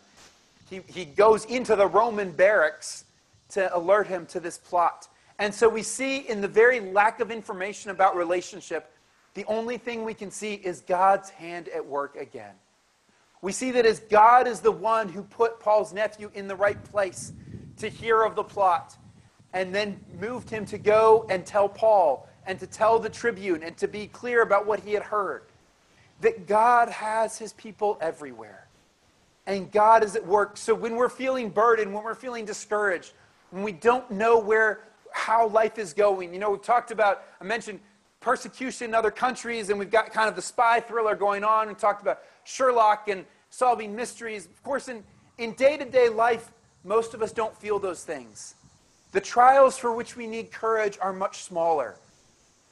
He, 0.69 0.81
he 0.87 1.05
goes 1.05 1.45
into 1.45 1.75
the 1.75 1.87
Roman 1.87 2.31
barracks 2.31 3.05
to 3.49 3.75
alert 3.75 4.07
him 4.07 4.25
to 4.27 4.39
this 4.39 4.57
plot. 4.57 5.07
And 5.37 5.53
so 5.53 5.69
we 5.69 5.83
see 5.83 6.19
in 6.19 6.41
the 6.41 6.47
very 6.47 6.79
lack 6.79 7.19
of 7.19 7.29
information 7.29 7.91
about 7.91 8.15
relationship, 8.15 8.91
the 9.35 9.45
only 9.45 9.77
thing 9.77 10.03
we 10.03 10.13
can 10.13 10.31
see 10.31 10.55
is 10.55 10.81
God's 10.81 11.29
hand 11.29 11.69
at 11.69 11.85
work 11.85 12.15
again. 12.15 12.53
We 13.41 13.51
see 13.51 13.71
that 13.71 13.85
as 13.85 13.99
God 13.99 14.47
is 14.47 14.59
the 14.59 14.71
one 14.71 15.07
who 15.07 15.21
put 15.21 15.59
Paul's 15.59 15.93
nephew 15.93 16.31
in 16.33 16.47
the 16.47 16.55
right 16.55 16.81
place 16.85 17.31
to 17.77 17.89
hear 17.89 18.23
of 18.23 18.35
the 18.35 18.43
plot 18.43 18.97
and 19.53 19.75
then 19.75 19.99
moved 20.19 20.49
him 20.49 20.65
to 20.65 20.77
go 20.77 21.25
and 21.29 21.45
tell 21.45 21.69
Paul 21.69 22.27
and 22.45 22.59
to 22.59 22.67
tell 22.67 22.99
the 22.99 23.09
tribune 23.09 23.63
and 23.63 23.75
to 23.77 23.87
be 23.87 24.07
clear 24.07 24.41
about 24.41 24.65
what 24.65 24.79
he 24.79 24.93
had 24.93 25.03
heard. 25.03 25.43
That 26.21 26.47
God 26.47 26.89
has 26.89 27.37
his 27.37 27.53
people 27.53 27.97
everywhere. 27.99 28.67
And 29.47 29.71
God 29.71 30.03
is 30.03 30.15
at 30.15 30.25
work. 30.25 30.57
So 30.57 30.73
when 30.73 30.95
we're 30.95 31.09
feeling 31.09 31.49
burdened, 31.49 31.93
when 31.93 32.03
we're 32.03 32.15
feeling 32.15 32.45
discouraged, 32.45 33.13
when 33.51 33.63
we 33.63 33.71
don't 33.71 34.09
know 34.09 34.39
where 34.39 34.81
how 35.11 35.47
life 35.47 35.77
is 35.77 35.93
going, 35.93 36.33
you 36.33 36.39
know, 36.39 36.51
we've 36.51 36.61
talked 36.61 36.91
about, 36.91 37.23
I 37.39 37.43
mentioned 37.43 37.79
persecution 38.19 38.89
in 38.89 38.95
other 38.95 39.11
countries, 39.11 39.69
and 39.69 39.77
we've 39.77 39.91
got 39.91 40.11
kind 40.11 40.27
of 40.27 40.35
the 40.35 40.41
spy 40.41 40.79
thriller 40.79 41.15
going 41.15 41.43
on. 41.43 41.67
We 41.67 41.75
talked 41.75 42.01
about 42.01 42.21
Sherlock 42.43 43.07
and 43.07 43.23
solving 43.49 43.95
mysteries. 43.95 44.45
Of 44.45 44.63
course, 44.63 44.87
in, 44.89 45.03
in 45.37 45.53
day-to-day 45.53 46.09
life, 46.09 46.51
most 46.83 47.13
of 47.13 47.21
us 47.21 47.31
don't 47.31 47.55
feel 47.55 47.77
those 47.77 48.03
things. 48.03 48.55
The 49.11 49.21
trials 49.21 49.77
for 49.77 49.93
which 49.93 50.15
we 50.15 50.27
need 50.27 50.51
courage 50.51 50.97
are 50.99 51.13
much 51.13 51.43
smaller 51.43 51.97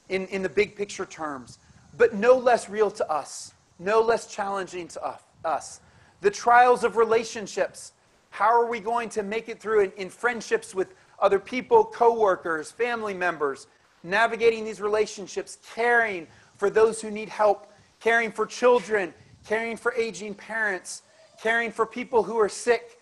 in, 0.08 0.26
in 0.28 0.42
the 0.42 0.48
big 0.48 0.76
picture 0.76 1.06
terms, 1.06 1.58
but 1.96 2.14
no 2.14 2.36
less 2.36 2.68
real 2.68 2.90
to 2.90 3.10
us, 3.10 3.52
no 3.78 4.00
less 4.00 4.26
challenging 4.26 4.88
to 4.88 5.18
us. 5.44 5.80
The 6.20 6.30
trials 6.30 6.84
of 6.84 6.96
relationships. 6.96 7.92
How 8.30 8.48
are 8.48 8.66
we 8.66 8.80
going 8.80 9.08
to 9.10 9.22
make 9.22 9.48
it 9.48 9.60
through 9.60 9.84
in, 9.84 9.92
in 9.92 10.10
friendships 10.10 10.74
with 10.74 10.94
other 11.20 11.38
people, 11.38 11.84
coworkers, 11.84 12.70
family 12.70 13.14
members, 13.14 13.68
navigating 14.02 14.64
these 14.64 14.80
relationships, 14.80 15.58
caring 15.74 16.26
for 16.56 16.68
those 16.70 17.00
who 17.00 17.10
need 17.10 17.28
help, 17.28 17.72
caring 18.00 18.32
for 18.32 18.46
children, 18.46 19.14
caring 19.46 19.76
for 19.76 19.94
aging 19.94 20.34
parents, 20.34 21.02
caring 21.40 21.70
for 21.70 21.86
people 21.86 22.22
who 22.22 22.38
are 22.38 22.48
sick, 22.48 22.98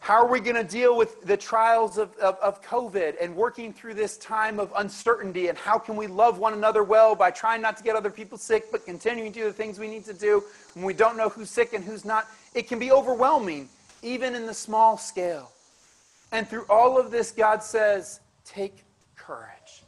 how 0.00 0.14
are 0.14 0.26
we 0.26 0.40
going 0.40 0.56
to 0.56 0.64
deal 0.64 0.96
with 0.96 1.22
the 1.26 1.36
trials 1.36 1.98
of, 1.98 2.16
of, 2.16 2.36
of, 2.36 2.62
COVID 2.62 3.16
and 3.20 3.36
working 3.36 3.70
through 3.70 3.94
this 3.94 4.16
time 4.16 4.58
of 4.58 4.72
uncertainty? 4.76 5.48
And 5.48 5.58
how 5.58 5.78
can 5.78 5.94
we 5.94 6.06
love 6.06 6.38
one 6.38 6.54
another 6.54 6.82
well 6.82 7.14
by 7.14 7.30
trying 7.30 7.60
not 7.60 7.76
to 7.76 7.84
get 7.84 7.94
other 7.96 8.08
people 8.10 8.38
sick, 8.38 8.72
but 8.72 8.86
continuing 8.86 9.30
to 9.30 9.38
do 9.40 9.44
the 9.44 9.52
things 9.52 9.78
we 9.78 9.88
need 9.88 10.06
to 10.06 10.14
do 10.14 10.42
when 10.72 10.86
we 10.86 10.94
don't 10.94 11.18
know 11.18 11.28
who's 11.28 11.50
sick 11.50 11.74
and 11.74 11.84
who's 11.84 12.06
not? 12.06 12.26
It 12.54 12.66
can 12.66 12.78
be 12.78 12.90
overwhelming, 12.90 13.68
even 14.02 14.34
in 14.34 14.46
the 14.46 14.54
small 14.54 14.96
scale. 14.96 15.52
And 16.32 16.48
through 16.48 16.64
all 16.70 16.98
of 16.98 17.10
this, 17.10 17.30
God 17.30 17.62
says, 17.62 18.20
take 18.46 18.84
courage. 19.16 19.82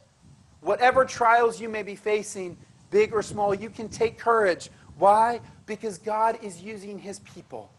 Whatever 0.60 1.06
trials 1.06 1.58
you 1.58 1.70
may 1.70 1.82
be 1.82 1.96
facing, 1.96 2.58
big 2.90 3.14
or 3.14 3.22
small, 3.22 3.54
you 3.54 3.70
can 3.70 3.88
take 3.88 4.18
courage. 4.18 4.68
Why? 4.98 5.40
Because 5.64 5.96
God 5.96 6.38
is 6.42 6.60
using 6.60 6.98
his 6.98 7.18
people. 7.20 7.70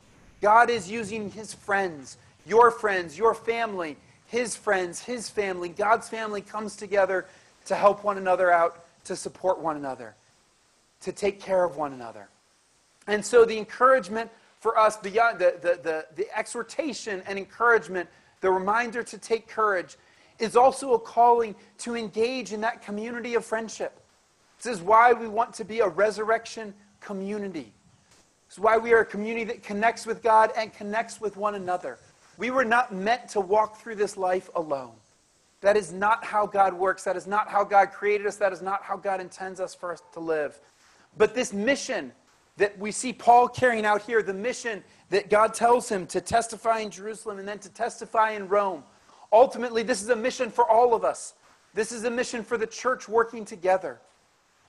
God 0.41 0.69
is 0.69 0.91
using 0.91 1.31
his 1.31 1.53
friends 1.53 2.17
your 2.45 2.71
friends, 2.71 3.17
your 3.17 3.33
family, 3.33 3.97
his 4.27 4.55
friends, 4.55 5.01
his 5.03 5.29
family, 5.29 5.69
God's 5.69 6.09
family 6.09 6.41
comes 6.41 6.75
together 6.75 7.25
to 7.65 7.75
help 7.75 8.03
one 8.03 8.17
another 8.17 8.51
out, 8.51 8.85
to 9.05 9.15
support 9.15 9.59
one 9.59 9.75
another, 9.75 10.15
to 11.01 11.11
take 11.11 11.39
care 11.39 11.63
of 11.63 11.77
one 11.77 11.93
another. 11.93 12.27
And 13.07 13.25
so 13.25 13.45
the 13.45 13.57
encouragement 13.57 14.29
for 14.63 14.77
us 14.77 14.95
beyond 14.95 15.41
uh, 15.41 15.51
the, 15.51 15.59
the, 15.61 15.79
the, 15.83 16.05
the 16.15 16.37
exhortation 16.37 17.21
and 17.27 17.37
encouragement, 17.37 18.07
the 18.39 18.49
reminder 18.49 19.03
to 19.03 19.17
take 19.17 19.45
courage, 19.47 19.97
is 20.39 20.55
also 20.55 20.93
a 20.93 20.99
calling 20.99 21.53
to 21.79 21.97
engage 21.97 22.53
in 22.53 22.61
that 22.61 22.81
community 22.81 23.35
of 23.35 23.43
friendship. 23.43 23.99
This 24.61 24.73
is 24.77 24.81
why 24.81 25.11
we 25.11 25.27
want 25.27 25.53
to 25.55 25.65
be 25.65 25.81
a 25.81 25.87
resurrection 25.87 26.73
community. 27.01 27.73
This 28.47 28.57
is 28.57 28.59
why 28.59 28.77
we 28.77 28.93
are 28.93 28.99
a 28.99 29.05
community 29.05 29.43
that 29.45 29.63
connects 29.63 30.05
with 30.05 30.23
God 30.23 30.51
and 30.55 30.73
connects 30.73 31.19
with 31.19 31.35
one 31.35 31.55
another. 31.55 31.99
We 32.37 32.51
were 32.51 32.65
not 32.65 32.93
meant 32.93 33.29
to 33.29 33.39
walk 33.39 33.77
through 33.77 33.95
this 33.95 34.17
life 34.17 34.49
alone. 34.55 34.93
That 35.61 35.77
is 35.77 35.93
not 35.93 36.25
how 36.25 36.45
God 36.45 36.73
works. 36.73 37.03
That 37.05 37.15
is 37.15 37.25
not 37.25 37.47
how 37.47 37.63
God 37.63 37.91
created 37.91 38.27
us. 38.27 38.35
That 38.35 38.51
is 38.51 38.61
not 38.61 38.83
how 38.83 38.97
God 38.97 39.21
intends 39.21 39.59
us 39.59 39.73
for 39.73 39.93
us 39.93 40.01
to 40.13 40.19
live. 40.19 40.59
But 41.17 41.35
this 41.35 41.53
mission 41.53 42.11
that 42.57 42.77
we 42.77 42.91
see 42.91 43.13
Paul 43.13 43.47
carrying 43.47 43.85
out 43.85 44.01
here, 44.01 44.21
the 44.21 44.33
mission 44.33 44.83
that 45.09 45.29
God 45.29 45.53
tells 45.53 45.89
him 45.89 46.05
to 46.07 46.21
testify 46.21 46.79
in 46.79 46.89
Jerusalem 46.89 47.39
and 47.39 47.47
then 47.47 47.59
to 47.59 47.69
testify 47.69 48.31
in 48.31 48.47
Rome, 48.47 48.83
ultimately, 49.31 49.83
this 49.83 50.01
is 50.01 50.09
a 50.09 50.15
mission 50.15 50.49
for 50.49 50.69
all 50.69 50.93
of 50.93 51.03
us. 51.03 51.33
This 51.73 51.91
is 51.91 52.03
a 52.03 52.11
mission 52.11 52.43
for 52.43 52.57
the 52.57 52.67
church 52.67 53.07
working 53.07 53.45
together. 53.45 53.99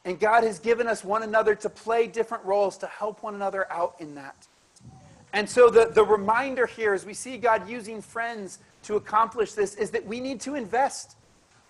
And 0.05 0.21
God 0.21 0.45
has 0.45 0.59
given 0.59 0.87
us 0.87 1.03
one 1.03 1.23
another 1.23 1.55
to 1.57 1.69
play 1.69 2.07
different 2.07 2.45
roles 2.45 2.79
to 2.79 2.87
help 2.87 3.23
one 3.23 3.35
another 3.35 3.71
out 3.73 3.97
in 3.99 4.15
that. 4.15 4.47
And 5.35 5.51
so 5.51 5.69
the, 5.69 5.87
the 5.87 6.05
reminder 6.05 6.65
here, 6.65 6.95
as 6.95 7.05
we 7.05 7.13
see 7.13 7.39
God 7.39 7.69
using 7.69 8.01
friends 8.01 8.61
to 8.85 8.95
accomplish 8.95 9.53
this, 9.53 9.75
is 9.75 9.91
that 9.91 10.07
we 10.07 10.21
need 10.21 10.41
to 10.43 10.55
invest. 10.55 11.17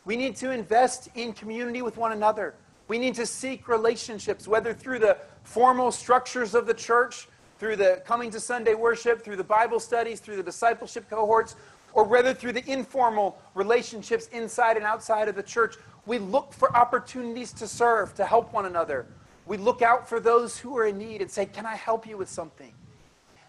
We 0.04 0.16
need 0.16 0.36
to 0.36 0.50
invest 0.50 1.08
in 1.14 1.32
community 1.32 1.80
with 1.80 1.96
one 1.96 2.12
another. 2.12 2.54
We 2.88 2.98
need 2.98 3.14
to 3.14 3.24
seek 3.24 3.66
relationships, 3.66 4.46
whether 4.46 4.74
through 4.74 4.98
the 4.98 5.16
formal 5.44 5.90
structures 5.90 6.54
of 6.54 6.66
the 6.66 6.74
church, 6.74 7.26
through 7.58 7.76
the 7.76 8.02
coming 8.04 8.30
to 8.32 8.38
Sunday 8.38 8.74
worship, 8.74 9.24
through 9.24 9.36
the 9.36 9.44
Bible 9.44 9.80
studies, 9.80 10.20
through 10.20 10.36
the 10.36 10.42
discipleship 10.42 11.08
cohorts, 11.08 11.56
or 11.94 12.04
whether 12.04 12.34
through 12.34 12.52
the 12.52 12.70
informal 12.70 13.38
relationships 13.54 14.26
inside 14.26 14.76
and 14.76 14.84
outside 14.84 15.26
of 15.26 15.36
the 15.36 15.42
church. 15.42 15.76
We 16.04 16.18
look 16.18 16.52
for 16.52 16.76
opportunities 16.76 17.54
to 17.54 17.66
serve, 17.66 18.14
to 18.16 18.26
help 18.26 18.52
one 18.52 18.66
another. 18.66 19.06
We 19.46 19.56
look 19.56 19.80
out 19.80 20.06
for 20.06 20.20
those 20.20 20.58
who 20.58 20.76
are 20.76 20.84
in 20.84 20.98
need 20.98 21.22
and 21.22 21.30
say, 21.30 21.46
Can 21.46 21.64
I 21.64 21.76
help 21.76 22.06
you 22.06 22.18
with 22.18 22.28
something? 22.28 22.74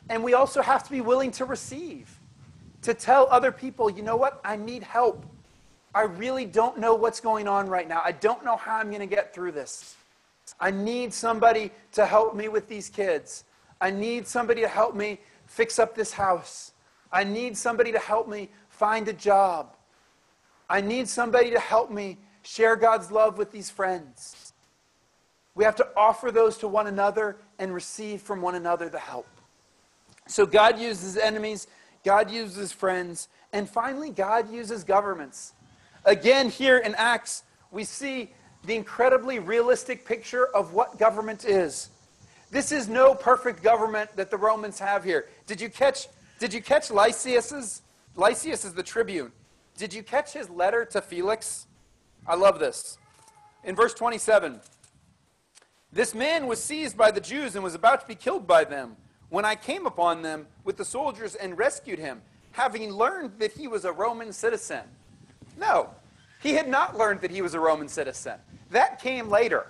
And 0.09 0.23
we 0.23 0.33
also 0.33 0.61
have 0.61 0.83
to 0.83 0.91
be 0.91 1.01
willing 1.01 1.31
to 1.31 1.45
receive, 1.45 2.19
to 2.83 2.93
tell 2.93 3.27
other 3.31 3.51
people, 3.51 3.89
you 3.89 4.03
know 4.03 4.15
what, 4.15 4.39
I 4.43 4.55
need 4.55 4.83
help. 4.83 5.25
I 5.93 6.03
really 6.03 6.45
don't 6.45 6.77
know 6.77 6.93
what's 6.95 7.19
going 7.19 7.47
on 7.47 7.67
right 7.67 7.87
now. 7.87 8.01
I 8.03 8.11
don't 8.11 8.43
know 8.43 8.57
how 8.57 8.77
I'm 8.77 8.89
going 8.89 8.99
to 8.99 9.07
get 9.07 9.33
through 9.33 9.53
this. 9.53 9.95
I 10.59 10.69
need 10.71 11.13
somebody 11.13 11.71
to 11.93 12.05
help 12.05 12.35
me 12.35 12.49
with 12.49 12.67
these 12.67 12.89
kids. 12.89 13.45
I 13.81 13.91
need 13.91 14.27
somebody 14.27 14.61
to 14.61 14.67
help 14.67 14.95
me 14.95 15.19
fix 15.47 15.79
up 15.79 15.95
this 15.95 16.13
house. 16.13 16.71
I 17.11 17.23
need 17.23 17.57
somebody 17.57 17.91
to 17.91 17.99
help 17.99 18.27
me 18.27 18.49
find 18.69 19.07
a 19.07 19.13
job. 19.13 19.75
I 20.69 20.81
need 20.81 21.07
somebody 21.07 21.51
to 21.51 21.59
help 21.59 21.91
me 21.91 22.17
share 22.43 22.75
God's 22.75 23.11
love 23.11 23.37
with 23.37 23.51
these 23.51 23.69
friends. 23.69 24.53
We 25.55 25.63
have 25.63 25.75
to 25.77 25.87
offer 25.95 26.31
those 26.31 26.57
to 26.57 26.67
one 26.67 26.87
another 26.87 27.37
and 27.57 27.73
receive 27.73 28.21
from 28.21 28.41
one 28.41 28.55
another 28.55 28.89
the 28.89 28.99
help. 28.99 29.27
So 30.27 30.45
God 30.45 30.79
uses 30.79 31.17
enemies, 31.17 31.67
God 32.03 32.31
uses 32.31 32.71
friends, 32.71 33.27
and 33.53 33.69
finally, 33.69 34.09
God 34.09 34.51
uses 34.51 34.83
governments. 34.83 35.53
Again, 36.03 36.49
here 36.49 36.77
in 36.77 36.95
Acts, 36.95 37.43
we 37.71 37.83
see 37.83 38.31
the 38.65 38.75
incredibly 38.75 39.39
realistic 39.39 40.05
picture 40.05 40.47
of 40.47 40.73
what 40.73 40.97
government 40.97 41.45
is. 41.45 41.89
This 42.51 42.71
is 42.71 42.87
no 42.87 43.13
perfect 43.13 43.61
government 43.61 44.15
that 44.15 44.31
the 44.31 44.37
Romans 44.37 44.79
have 44.79 45.03
here. 45.03 45.27
Did 45.45 45.61
you 45.61 45.69
catch, 45.69 46.07
did 46.39 46.53
you 46.53 46.61
catch 46.61 46.89
Lysias's? 46.89 47.81
Lysias 48.15 48.65
is 48.65 48.73
the 48.73 48.83
tribune. 48.83 49.31
Did 49.77 49.93
you 49.93 50.03
catch 50.03 50.33
his 50.33 50.49
letter 50.49 50.85
to 50.85 51.01
Felix? 51.01 51.67
I 52.25 52.35
love 52.35 52.59
this. 52.59 52.97
In 53.63 53.75
verse 53.75 53.93
27, 53.93 54.59
this 55.91 56.15
man 56.15 56.47
was 56.47 56.63
seized 56.63 56.97
by 56.97 57.11
the 57.11 57.19
Jews 57.19 57.55
and 57.55 57.63
was 57.63 57.75
about 57.75 58.01
to 58.01 58.07
be 58.07 58.15
killed 58.15 58.47
by 58.47 58.63
them 58.63 58.95
when 59.29 59.45
I 59.45 59.55
came 59.55 59.85
upon 59.85 60.21
them 60.21 60.47
with 60.63 60.77
the 60.77 60.85
soldiers 60.85 61.35
and 61.35 61.57
rescued 61.57 61.99
him, 61.99 62.21
having 62.51 62.91
learned 62.91 63.39
that 63.39 63.51
he 63.53 63.67
was 63.67 63.85
a 63.85 63.91
Roman 63.91 64.31
citizen. 64.31 64.83
No, 65.57 65.89
he 66.41 66.53
had 66.53 66.67
not 66.67 66.97
learned 66.97 67.21
that 67.21 67.31
he 67.31 67.41
was 67.41 67.53
a 67.53 67.59
Roman 67.59 67.87
citizen. 67.87 68.39
That 68.71 68.99
came 68.99 69.29
later. 69.29 69.67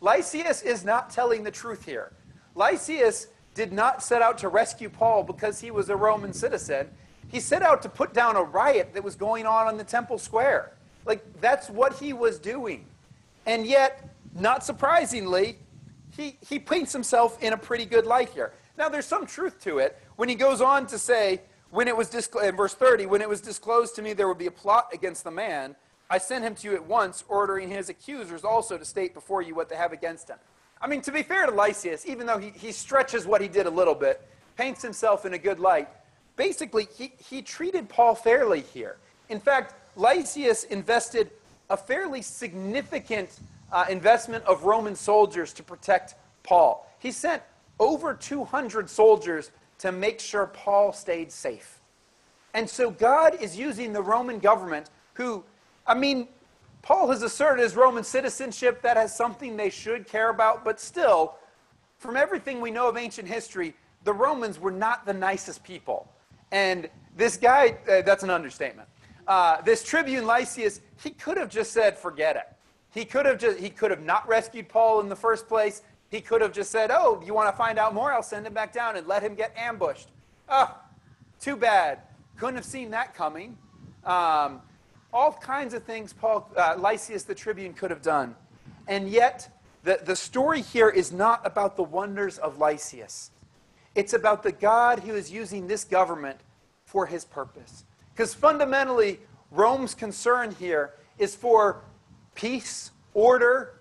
Lysias 0.00 0.62
is 0.62 0.84
not 0.84 1.10
telling 1.10 1.44
the 1.44 1.50
truth 1.50 1.84
here. 1.84 2.12
Lysias 2.54 3.28
did 3.54 3.72
not 3.72 4.02
set 4.02 4.22
out 4.22 4.38
to 4.38 4.48
rescue 4.48 4.88
Paul 4.88 5.22
because 5.22 5.60
he 5.60 5.70
was 5.70 5.88
a 5.88 5.96
Roman 5.96 6.32
citizen. 6.32 6.88
He 7.28 7.40
set 7.40 7.62
out 7.62 7.82
to 7.82 7.88
put 7.88 8.12
down 8.12 8.36
a 8.36 8.42
riot 8.42 8.92
that 8.94 9.02
was 9.02 9.14
going 9.14 9.46
on 9.46 9.66
on 9.66 9.78
the 9.78 9.84
temple 9.84 10.18
square. 10.18 10.72
Like, 11.06 11.24
that's 11.40 11.70
what 11.70 11.94
he 11.94 12.12
was 12.12 12.38
doing. 12.38 12.84
And 13.46 13.66
yet, 13.66 14.10
not 14.34 14.64
surprisingly, 14.64 15.58
he, 16.16 16.36
he 16.46 16.58
paints 16.58 16.92
himself 16.92 17.42
in 17.42 17.52
a 17.52 17.56
pretty 17.56 17.84
good 17.84 18.06
light 18.06 18.28
here. 18.30 18.52
Now, 18.78 18.88
there's 18.88 19.06
some 19.06 19.26
truth 19.26 19.62
to 19.64 19.78
it 19.78 19.98
when 20.16 20.28
he 20.28 20.34
goes 20.34 20.60
on 20.60 20.86
to 20.88 20.98
say, 20.98 21.40
when 21.70 21.88
it 21.88 21.96
was 21.96 22.08
disclosed, 22.08 22.46
in 22.48 22.56
verse 22.56 22.74
30, 22.74 23.06
when 23.06 23.20
it 23.20 23.28
was 23.28 23.40
disclosed 23.40 23.96
to 23.96 24.02
me 24.02 24.12
there 24.12 24.28
would 24.28 24.38
be 24.38 24.46
a 24.46 24.50
plot 24.50 24.88
against 24.92 25.24
the 25.24 25.30
man, 25.30 25.76
I 26.08 26.18
sent 26.18 26.44
him 26.44 26.54
to 26.56 26.68
you 26.68 26.74
at 26.74 26.86
once, 26.86 27.24
ordering 27.28 27.68
his 27.68 27.88
accusers 27.88 28.44
also 28.44 28.78
to 28.78 28.84
state 28.84 29.12
before 29.14 29.42
you 29.42 29.54
what 29.54 29.68
they 29.68 29.76
have 29.76 29.92
against 29.92 30.28
him. 30.28 30.38
I 30.80 30.86
mean, 30.86 31.00
to 31.02 31.12
be 31.12 31.22
fair 31.22 31.46
to 31.46 31.52
Lysias, 31.52 32.06
even 32.06 32.26
though 32.26 32.38
he, 32.38 32.50
he 32.50 32.70
stretches 32.70 33.26
what 33.26 33.40
he 33.40 33.48
did 33.48 33.66
a 33.66 33.70
little 33.70 33.94
bit, 33.94 34.20
paints 34.56 34.82
himself 34.82 35.26
in 35.26 35.34
a 35.34 35.38
good 35.38 35.58
light, 35.58 35.88
basically, 36.36 36.86
he, 36.96 37.12
he 37.18 37.42
treated 37.42 37.88
Paul 37.88 38.14
fairly 38.14 38.60
here. 38.60 38.98
In 39.28 39.40
fact, 39.40 39.74
Lysias 39.96 40.64
invested 40.64 41.30
a 41.70 41.76
fairly 41.76 42.22
significant 42.22 43.40
uh, 43.72 43.86
investment 43.88 44.44
of 44.44 44.64
Roman 44.64 44.94
soldiers 44.94 45.52
to 45.54 45.62
protect 45.62 46.14
Paul. 46.44 46.88
He 47.00 47.10
sent 47.10 47.42
over 47.78 48.14
200 48.14 48.88
soldiers 48.88 49.50
to 49.78 49.92
make 49.92 50.20
sure 50.20 50.46
Paul 50.46 50.92
stayed 50.92 51.30
safe. 51.30 51.80
And 52.54 52.68
so 52.68 52.90
God 52.90 53.40
is 53.40 53.56
using 53.56 53.92
the 53.92 54.02
Roman 54.02 54.38
government, 54.38 54.90
who, 55.14 55.44
I 55.86 55.94
mean, 55.94 56.28
Paul 56.80 57.10
has 57.10 57.22
asserted 57.22 57.62
his 57.62 57.76
Roman 57.76 58.04
citizenship. 58.04 58.80
That 58.82 58.96
has 58.96 59.14
something 59.14 59.56
they 59.56 59.70
should 59.70 60.06
care 60.06 60.30
about, 60.30 60.64
but 60.64 60.80
still, 60.80 61.34
from 61.98 62.16
everything 62.16 62.60
we 62.60 62.70
know 62.70 62.88
of 62.88 62.96
ancient 62.96 63.28
history, 63.28 63.74
the 64.04 64.12
Romans 64.12 64.58
were 64.58 64.70
not 64.70 65.04
the 65.04 65.12
nicest 65.12 65.64
people. 65.64 66.10
And 66.52 66.88
this 67.16 67.36
guy, 67.36 67.76
uh, 67.90 68.02
that's 68.02 68.22
an 68.22 68.30
understatement. 68.30 68.88
Uh, 69.26 69.60
this 69.62 69.82
tribune 69.82 70.24
Lysias, 70.24 70.80
he 71.02 71.10
could 71.10 71.36
have 71.36 71.48
just 71.48 71.72
said, 71.72 71.98
forget 71.98 72.36
it. 72.36 72.44
He 72.94 73.04
could 73.04 73.26
have 73.26 73.38
just, 73.38 73.58
he 73.58 73.68
could 73.68 73.90
have 73.90 74.02
not 74.02 74.26
rescued 74.28 74.68
Paul 74.68 75.00
in 75.00 75.08
the 75.08 75.16
first 75.16 75.48
place. 75.48 75.82
He 76.10 76.20
could 76.20 76.40
have 76.40 76.52
just 76.52 76.70
said, 76.70 76.90
Oh, 76.92 77.22
you 77.24 77.34
want 77.34 77.50
to 77.50 77.56
find 77.56 77.78
out 77.78 77.94
more? 77.94 78.12
I'll 78.12 78.22
send 78.22 78.46
him 78.46 78.54
back 78.54 78.72
down 78.72 78.96
and 78.96 79.06
let 79.06 79.22
him 79.22 79.34
get 79.34 79.52
ambushed. 79.56 80.08
Oh, 80.48 80.76
too 81.40 81.56
bad. 81.56 82.00
Couldn't 82.36 82.56
have 82.56 82.64
seen 82.64 82.90
that 82.90 83.14
coming. 83.14 83.58
Um, 84.04 84.60
all 85.12 85.32
kinds 85.32 85.74
of 85.74 85.82
things 85.82 86.12
Paul, 86.12 86.50
uh, 86.56 86.76
Lysias 86.78 87.24
the 87.24 87.34
tribune 87.34 87.72
could 87.72 87.90
have 87.90 88.02
done. 88.02 88.36
And 88.86 89.08
yet, 89.08 89.48
the, 89.82 90.00
the 90.04 90.16
story 90.16 90.62
here 90.62 90.88
is 90.88 91.12
not 91.12 91.44
about 91.44 91.76
the 91.76 91.82
wonders 91.82 92.38
of 92.38 92.58
Lysias. 92.58 93.30
It's 93.94 94.12
about 94.12 94.42
the 94.42 94.52
God 94.52 95.00
who 95.00 95.14
is 95.14 95.32
using 95.32 95.66
this 95.66 95.84
government 95.84 96.40
for 96.84 97.06
his 97.06 97.24
purpose. 97.24 97.84
Because 98.12 98.34
fundamentally, 98.34 99.20
Rome's 99.50 99.94
concern 99.94 100.54
here 100.58 100.94
is 101.18 101.34
for 101.34 101.82
peace, 102.34 102.90
order, 103.14 103.75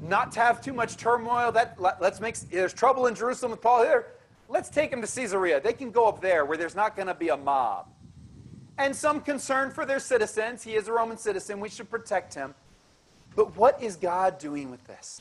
not 0.00 0.32
to 0.32 0.40
have 0.40 0.60
too 0.60 0.72
much 0.72 0.96
turmoil. 0.96 1.52
That 1.52 1.80
let's 1.80 2.20
make 2.20 2.36
there's 2.36 2.72
trouble 2.72 3.06
in 3.06 3.14
Jerusalem 3.14 3.52
with 3.52 3.60
Paul 3.60 3.82
here. 3.82 4.06
Let's 4.48 4.68
take 4.68 4.92
him 4.92 5.00
to 5.00 5.06
Caesarea. 5.06 5.60
They 5.60 5.72
can 5.72 5.90
go 5.90 6.06
up 6.06 6.20
there 6.20 6.44
where 6.44 6.58
there's 6.58 6.74
not 6.74 6.96
going 6.96 7.08
to 7.08 7.14
be 7.14 7.28
a 7.28 7.36
mob. 7.36 7.88
And 8.76 8.94
some 8.94 9.20
concern 9.20 9.70
for 9.70 9.86
their 9.86 10.00
citizens. 10.00 10.62
He 10.62 10.74
is 10.74 10.88
a 10.88 10.92
Roman 10.92 11.16
citizen. 11.16 11.60
We 11.60 11.68
should 11.68 11.90
protect 11.90 12.34
him. 12.34 12.54
But 13.36 13.56
what 13.56 13.82
is 13.82 13.96
God 13.96 14.38
doing 14.38 14.70
with 14.70 14.84
this? 14.86 15.20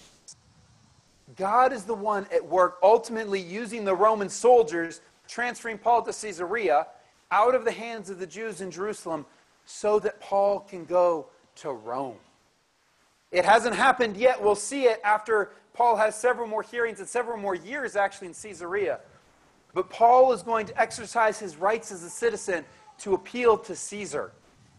God 1.35 1.71
is 1.71 1.83
the 1.83 1.93
one 1.93 2.27
at 2.33 2.45
work, 2.45 2.77
ultimately 2.83 3.39
using 3.39 3.85
the 3.85 3.95
Roman 3.95 4.29
soldiers, 4.29 5.01
transferring 5.27 5.77
Paul 5.77 6.01
to 6.03 6.11
Caesarea 6.11 6.87
out 7.31 7.55
of 7.55 7.65
the 7.65 7.71
hands 7.71 8.09
of 8.09 8.19
the 8.19 8.27
Jews 8.27 8.61
in 8.61 8.69
Jerusalem 8.69 9.25
so 9.65 9.99
that 9.99 10.19
Paul 10.19 10.59
can 10.59 10.85
go 10.85 11.27
to 11.55 11.71
Rome. 11.71 12.17
It 13.33 13.45
hasn't 13.45 13.75
happened 13.75 14.15
yet. 14.15 14.41
We'll 14.41 14.55
see 14.55 14.83
it 14.83 15.01
after 15.03 15.49
Paul 15.73 15.97
has 15.97 16.15
several 16.15 16.47
more 16.47 16.61
hearings 16.61 16.99
and 16.99 17.09
several 17.09 17.35
more 17.37 17.55
years 17.55 17.95
actually 17.95 18.27
in 18.27 18.33
Caesarea. 18.35 18.99
But 19.73 19.89
Paul 19.89 20.31
is 20.33 20.43
going 20.43 20.67
to 20.67 20.79
exercise 20.79 21.39
his 21.39 21.57
rights 21.57 21.91
as 21.91 22.03
a 22.03 22.09
citizen 22.11 22.63
to 22.99 23.15
appeal 23.15 23.57
to 23.57 23.75
Caesar. 23.75 24.31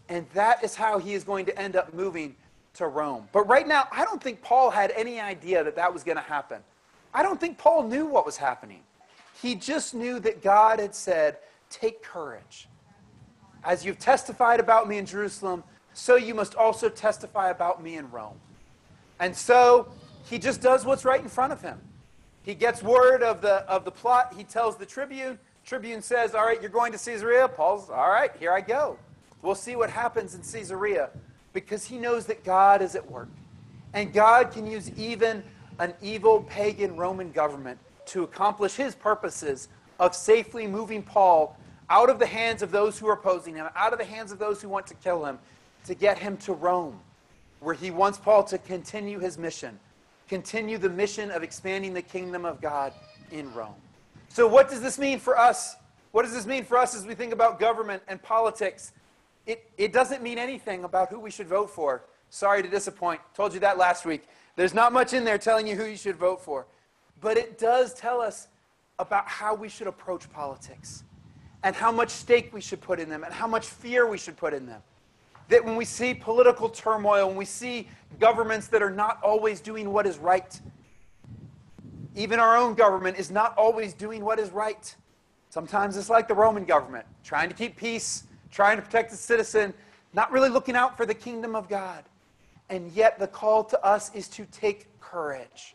And 0.08 0.24
that 0.34 0.62
is 0.62 0.76
how 0.76 1.00
he 1.00 1.14
is 1.14 1.24
going 1.24 1.46
to 1.46 1.58
end 1.58 1.74
up 1.74 1.92
moving 1.92 2.36
to 2.74 2.86
Rome. 2.86 3.28
But 3.32 3.48
right 3.48 3.66
now, 3.66 3.88
I 3.90 4.04
don't 4.04 4.22
think 4.22 4.40
Paul 4.40 4.70
had 4.70 4.92
any 4.92 5.18
idea 5.18 5.64
that 5.64 5.74
that 5.74 5.92
was 5.92 6.04
going 6.04 6.16
to 6.16 6.22
happen. 6.22 6.60
I 7.12 7.24
don't 7.24 7.40
think 7.40 7.58
Paul 7.58 7.88
knew 7.88 8.06
what 8.06 8.24
was 8.24 8.36
happening. 8.36 8.82
He 9.42 9.56
just 9.56 9.94
knew 9.94 10.20
that 10.20 10.42
God 10.42 10.78
had 10.78 10.94
said, 10.94 11.38
Take 11.70 12.02
courage. 12.02 12.68
As 13.64 13.84
you've 13.84 13.98
testified 13.98 14.60
about 14.60 14.88
me 14.88 14.98
in 14.98 15.06
Jerusalem, 15.06 15.64
so 15.94 16.16
you 16.16 16.34
must 16.34 16.54
also 16.54 16.88
testify 16.88 17.50
about 17.50 17.82
me 17.82 17.96
in 17.96 18.10
Rome. 18.10 18.36
And 19.20 19.34
so 19.34 19.88
he 20.24 20.38
just 20.38 20.60
does 20.60 20.84
what's 20.84 21.04
right 21.04 21.20
in 21.20 21.28
front 21.28 21.52
of 21.52 21.62
him. 21.62 21.80
He 22.42 22.54
gets 22.54 22.82
word 22.82 23.22
of 23.22 23.40
the, 23.40 23.62
of 23.68 23.84
the 23.84 23.90
plot. 23.90 24.34
He 24.36 24.44
tells 24.44 24.76
the 24.76 24.84
tribune. 24.84 25.38
Tribune 25.64 26.02
says, 26.02 26.34
All 26.34 26.44
right, 26.44 26.60
you're 26.60 26.70
going 26.70 26.92
to 26.92 26.98
Caesarea. 26.98 27.48
Paul's, 27.48 27.88
All 27.88 28.10
right, 28.10 28.30
here 28.38 28.52
I 28.52 28.60
go. 28.60 28.98
We'll 29.40 29.54
see 29.54 29.76
what 29.76 29.88
happens 29.88 30.34
in 30.34 30.42
Caesarea 30.42 31.10
because 31.52 31.84
he 31.84 31.96
knows 31.98 32.26
that 32.26 32.44
God 32.44 32.82
is 32.82 32.94
at 32.94 33.10
work. 33.10 33.28
And 33.94 34.12
God 34.12 34.50
can 34.50 34.66
use 34.66 34.90
even 34.98 35.42
an 35.78 35.94
evil 36.02 36.42
pagan 36.42 36.96
Roman 36.96 37.30
government 37.30 37.78
to 38.06 38.24
accomplish 38.24 38.74
his 38.74 38.94
purposes 38.94 39.68
of 39.98 40.14
safely 40.14 40.66
moving 40.66 41.02
Paul 41.02 41.56
out 41.88 42.10
of 42.10 42.18
the 42.18 42.26
hands 42.26 42.62
of 42.62 42.70
those 42.70 42.98
who 42.98 43.06
are 43.06 43.14
opposing 43.14 43.54
him, 43.54 43.66
out 43.76 43.92
of 43.92 43.98
the 43.98 44.04
hands 44.04 44.32
of 44.32 44.38
those 44.38 44.60
who 44.60 44.68
want 44.68 44.86
to 44.88 44.94
kill 44.94 45.24
him, 45.24 45.38
to 45.84 45.94
get 45.94 46.18
him 46.18 46.36
to 46.38 46.52
Rome, 46.52 46.98
where 47.60 47.74
he 47.74 47.90
wants 47.90 48.18
Paul 48.18 48.44
to 48.44 48.58
continue 48.58 49.18
his 49.18 49.38
mission, 49.38 49.78
continue 50.28 50.78
the 50.78 50.88
mission 50.88 51.30
of 51.30 51.42
expanding 51.42 51.94
the 51.94 52.02
kingdom 52.02 52.44
of 52.44 52.60
God 52.60 52.92
in 53.30 53.52
Rome. 53.54 53.74
So, 54.28 54.46
what 54.46 54.68
does 54.68 54.80
this 54.80 54.98
mean 54.98 55.18
for 55.18 55.38
us? 55.38 55.76
What 56.12 56.22
does 56.22 56.32
this 56.32 56.46
mean 56.46 56.64
for 56.64 56.78
us 56.78 56.94
as 56.94 57.06
we 57.06 57.14
think 57.14 57.32
about 57.32 57.58
government 57.58 58.02
and 58.08 58.22
politics? 58.22 58.92
It, 59.46 59.70
it 59.76 59.92
doesn't 59.92 60.22
mean 60.22 60.38
anything 60.38 60.84
about 60.84 61.10
who 61.10 61.18
we 61.18 61.30
should 61.30 61.48
vote 61.48 61.70
for. 61.70 62.04
Sorry 62.30 62.62
to 62.62 62.68
disappoint. 62.68 63.20
Told 63.34 63.52
you 63.52 63.60
that 63.60 63.78
last 63.78 64.04
week. 64.04 64.26
There's 64.56 64.74
not 64.74 64.92
much 64.92 65.12
in 65.12 65.24
there 65.24 65.38
telling 65.38 65.66
you 65.66 65.76
who 65.76 65.84
you 65.84 65.96
should 65.96 66.16
vote 66.16 66.40
for. 66.40 66.66
But 67.20 67.36
it 67.36 67.58
does 67.58 67.94
tell 67.94 68.20
us 68.20 68.48
about 68.98 69.26
how 69.26 69.54
we 69.54 69.68
should 69.68 69.86
approach 69.86 70.30
politics 70.30 71.04
and 71.62 71.74
how 71.74 71.90
much 71.90 72.10
stake 72.10 72.52
we 72.52 72.60
should 72.60 72.80
put 72.80 73.00
in 73.00 73.08
them 73.08 73.24
and 73.24 73.32
how 73.32 73.46
much 73.46 73.66
fear 73.66 74.06
we 74.06 74.18
should 74.18 74.36
put 74.36 74.54
in 74.54 74.66
them. 74.66 74.82
That 75.48 75.64
when 75.64 75.76
we 75.76 75.84
see 75.84 76.14
political 76.14 76.68
turmoil, 76.68 77.28
when 77.28 77.36
we 77.36 77.44
see 77.44 77.88
governments 78.18 78.68
that 78.68 78.82
are 78.82 78.90
not 78.90 79.22
always 79.22 79.60
doing 79.60 79.92
what 79.92 80.06
is 80.06 80.18
right, 80.18 80.60
even 82.14 82.38
our 82.38 82.56
own 82.56 82.74
government 82.74 83.18
is 83.18 83.30
not 83.30 83.56
always 83.58 83.92
doing 83.92 84.24
what 84.24 84.38
is 84.38 84.50
right. 84.50 84.94
Sometimes 85.50 85.96
it's 85.96 86.10
like 86.10 86.28
the 86.28 86.34
Roman 86.34 86.64
government, 86.64 87.06
trying 87.22 87.48
to 87.48 87.54
keep 87.54 87.76
peace, 87.76 88.24
trying 88.50 88.76
to 88.76 88.82
protect 88.82 89.10
the 89.10 89.16
citizen, 89.16 89.74
not 90.12 90.30
really 90.30 90.48
looking 90.48 90.76
out 90.76 90.96
for 90.96 91.06
the 91.06 91.14
kingdom 91.14 91.54
of 91.54 91.68
God. 91.68 92.04
And 92.70 92.90
yet, 92.92 93.18
the 93.18 93.26
call 93.26 93.64
to 93.64 93.84
us 93.84 94.14
is 94.14 94.28
to 94.28 94.46
take 94.46 94.88
courage. 95.00 95.74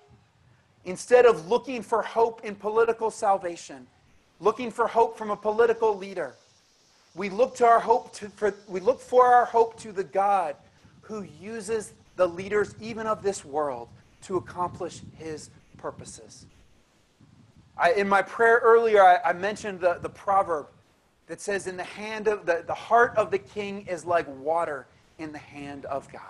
Instead 0.86 1.26
of 1.26 1.48
looking 1.48 1.84
for 1.84 2.02
hope 2.02 2.44
in 2.44 2.56
political 2.56 3.12
salvation, 3.12 3.86
looking 4.40 4.72
for 4.72 4.88
hope 4.88 5.18
from 5.18 5.30
a 5.30 5.36
political 5.36 5.96
leader, 5.96 6.36
we 7.16 7.30
look, 7.30 7.56
to 7.56 7.66
our 7.66 7.80
hope 7.80 8.14
to, 8.16 8.30
for, 8.30 8.54
we 8.68 8.80
look 8.80 9.00
for 9.00 9.26
our 9.26 9.46
hope 9.46 9.80
to 9.80 9.92
the 9.92 10.04
God 10.04 10.56
who 11.02 11.24
uses 11.42 11.94
the 12.16 12.28
leaders, 12.28 12.76
even 12.80 13.08
of 13.08 13.24
this 13.24 13.44
world, 13.44 13.90
to 14.24 14.38
accomplish 14.38 15.02
his 15.18 15.50
purposes. 15.78 16.46
I, 17.78 17.94
in 17.94 18.08
my 18.10 18.22
prayer 18.22 18.60
earlier, 18.64 19.04
I, 19.04 19.20
I 19.30 19.34
mentioned 19.34 19.80
the, 19.80 20.00
the 20.02 20.10
proverb 20.10 20.68
that 21.28 21.40
says, 21.40 21.66
In 21.66 21.78
the 21.78 21.84
hand 21.84 22.28
of 22.28 22.46
the, 22.46 22.64
the 22.68 22.74
heart 22.74 23.16
of 23.16 23.32
the 23.32 23.40
king 23.40 23.88
is 23.88 24.06
like 24.06 24.28
water 24.40 24.86
in 25.18 25.32
the 25.32 25.40
hand 25.40 25.86
of 25.86 26.12
God. 26.12 26.22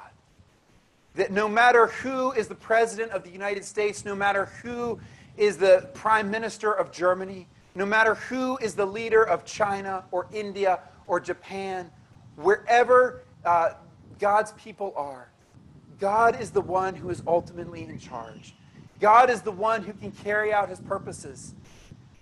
That 1.15 1.31
no 1.31 1.49
matter 1.49 1.87
who 1.87 2.31
is 2.33 2.47
the 2.47 2.55
president 2.55 3.11
of 3.11 3.23
the 3.23 3.31
United 3.31 3.65
States, 3.65 4.05
no 4.05 4.15
matter 4.15 4.45
who 4.61 4.99
is 5.37 5.57
the 5.57 5.89
prime 5.93 6.29
minister 6.29 6.71
of 6.71 6.91
Germany, 6.91 7.47
no 7.79 7.85
matter 7.85 8.15
who 8.15 8.57
is 8.57 8.75
the 8.75 8.85
leader 8.85 9.23
of 9.23 9.45
China 9.45 10.03
or 10.11 10.27
India 10.33 10.81
or 11.07 11.17
Japan, 11.17 11.89
wherever 12.35 13.23
uh, 13.45 13.71
God's 14.19 14.51
people 14.51 14.93
are, 14.97 15.29
God 15.97 16.41
is 16.41 16.51
the 16.51 16.59
one 16.59 16.93
who 16.93 17.09
is 17.09 17.23
ultimately 17.25 17.83
in 17.83 17.97
charge. 17.97 18.53
God 18.99 19.29
is 19.29 19.41
the 19.41 19.51
one 19.53 19.81
who 19.81 19.93
can 19.93 20.11
carry 20.11 20.51
out 20.51 20.67
his 20.67 20.81
purposes. 20.81 21.55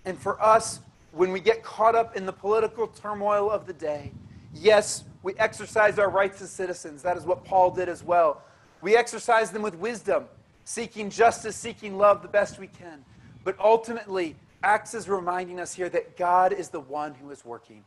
And 0.05 0.15
for 0.19 0.39
us, 0.39 0.79
when 1.11 1.31
we 1.31 1.39
get 1.39 1.63
caught 1.63 1.95
up 1.95 2.15
in 2.15 2.27
the 2.27 2.33
political 2.33 2.85
turmoil 2.85 3.49
of 3.49 3.65
the 3.65 3.73
day, 3.73 4.11
yes, 4.53 5.05
we 5.23 5.33
exercise 5.37 5.97
our 5.97 6.11
rights 6.11 6.39
as 6.39 6.51
citizens. 6.51 7.01
That 7.01 7.17
is 7.17 7.25
what 7.25 7.43
Paul 7.43 7.71
did 7.71 7.89
as 7.89 8.03
well. 8.03 8.43
We 8.81 8.95
exercise 8.95 9.49
them 9.49 9.63
with 9.63 9.73
wisdom, 9.73 10.25
seeking 10.65 11.09
justice, 11.09 11.55
seeking 11.55 11.97
love 11.97 12.21
the 12.21 12.27
best 12.27 12.59
we 12.59 12.67
can. 12.67 13.03
But 13.43 13.59
ultimately, 13.59 14.35
Acts 14.63 14.93
is 14.93 15.07
reminding 15.07 15.59
us 15.59 15.73
here 15.73 15.89
that 15.89 16.17
God 16.17 16.51
is 16.51 16.69
the 16.69 16.79
one 16.79 17.13
who 17.13 17.31
is 17.31 17.45
working. 17.45 17.83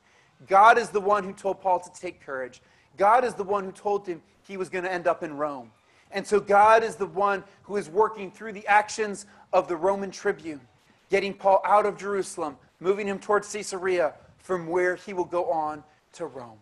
God 0.46 0.78
is 0.78 0.88
the 0.88 1.00
one 1.00 1.24
who 1.24 1.33
told 1.33 1.61
Paul 1.61 1.80
to 1.80 2.00
take 2.00 2.20
courage. 2.20 2.62
God 2.96 3.24
is 3.24 3.35
the 3.35 3.44
one 3.44 3.64
who 3.64 3.72
told 3.72 4.06
him 4.06 4.22
he 4.46 4.56
was 4.56 4.68
going 4.68 4.85
to 4.85 4.92
end 4.92 5.06
up 5.06 5.22
in 5.22 5.37
Rome. 5.37 5.70
And 6.12 6.26
so 6.26 6.40
God 6.40 6.83
is 6.83 6.96
the 6.96 7.06
one 7.06 7.44
who 7.62 7.76
is 7.76 7.88
working 7.88 8.30
through 8.30 8.52
the 8.52 8.66
actions 8.66 9.26
of 9.52 9.68
the 9.68 9.76
Roman 9.76 10.11
tribune, 10.11 10.61
getting 11.09 11.35
Paul 11.35 11.61
out 11.64 11.87
of 11.87 11.96
Jerusalem, 11.96 12.56
moving 12.80 13.06
him 13.06 13.18
towards 13.18 13.52
Caesarea, 13.52 14.14
from 14.38 14.66
where 14.66 14.96
he 14.96 15.12
will 15.12 15.24
go 15.24 15.50
on 15.50 15.85
to 16.14 16.26
Rome. 16.26 16.59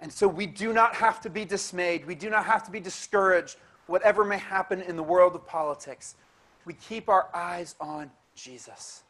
And 0.00 0.12
so 0.12 0.28
we 0.28 0.46
do 0.46 0.72
not 0.72 0.94
have 0.94 1.20
to 1.22 1.30
be 1.30 1.44
dismayed. 1.44 2.06
We 2.06 2.14
do 2.14 2.28
not 2.28 2.44
have 2.44 2.64
to 2.64 2.70
be 2.70 2.80
discouraged, 2.80 3.56
whatever 3.86 4.24
may 4.24 4.38
happen 4.38 4.80
in 4.82 4.96
the 4.96 5.02
world 5.02 5.34
of 5.34 5.46
politics. 5.46 6.16
We 6.64 6.74
keep 6.74 7.08
our 7.08 7.28
eyes 7.34 7.74
on 7.80 8.10
Jesus. 8.34 9.04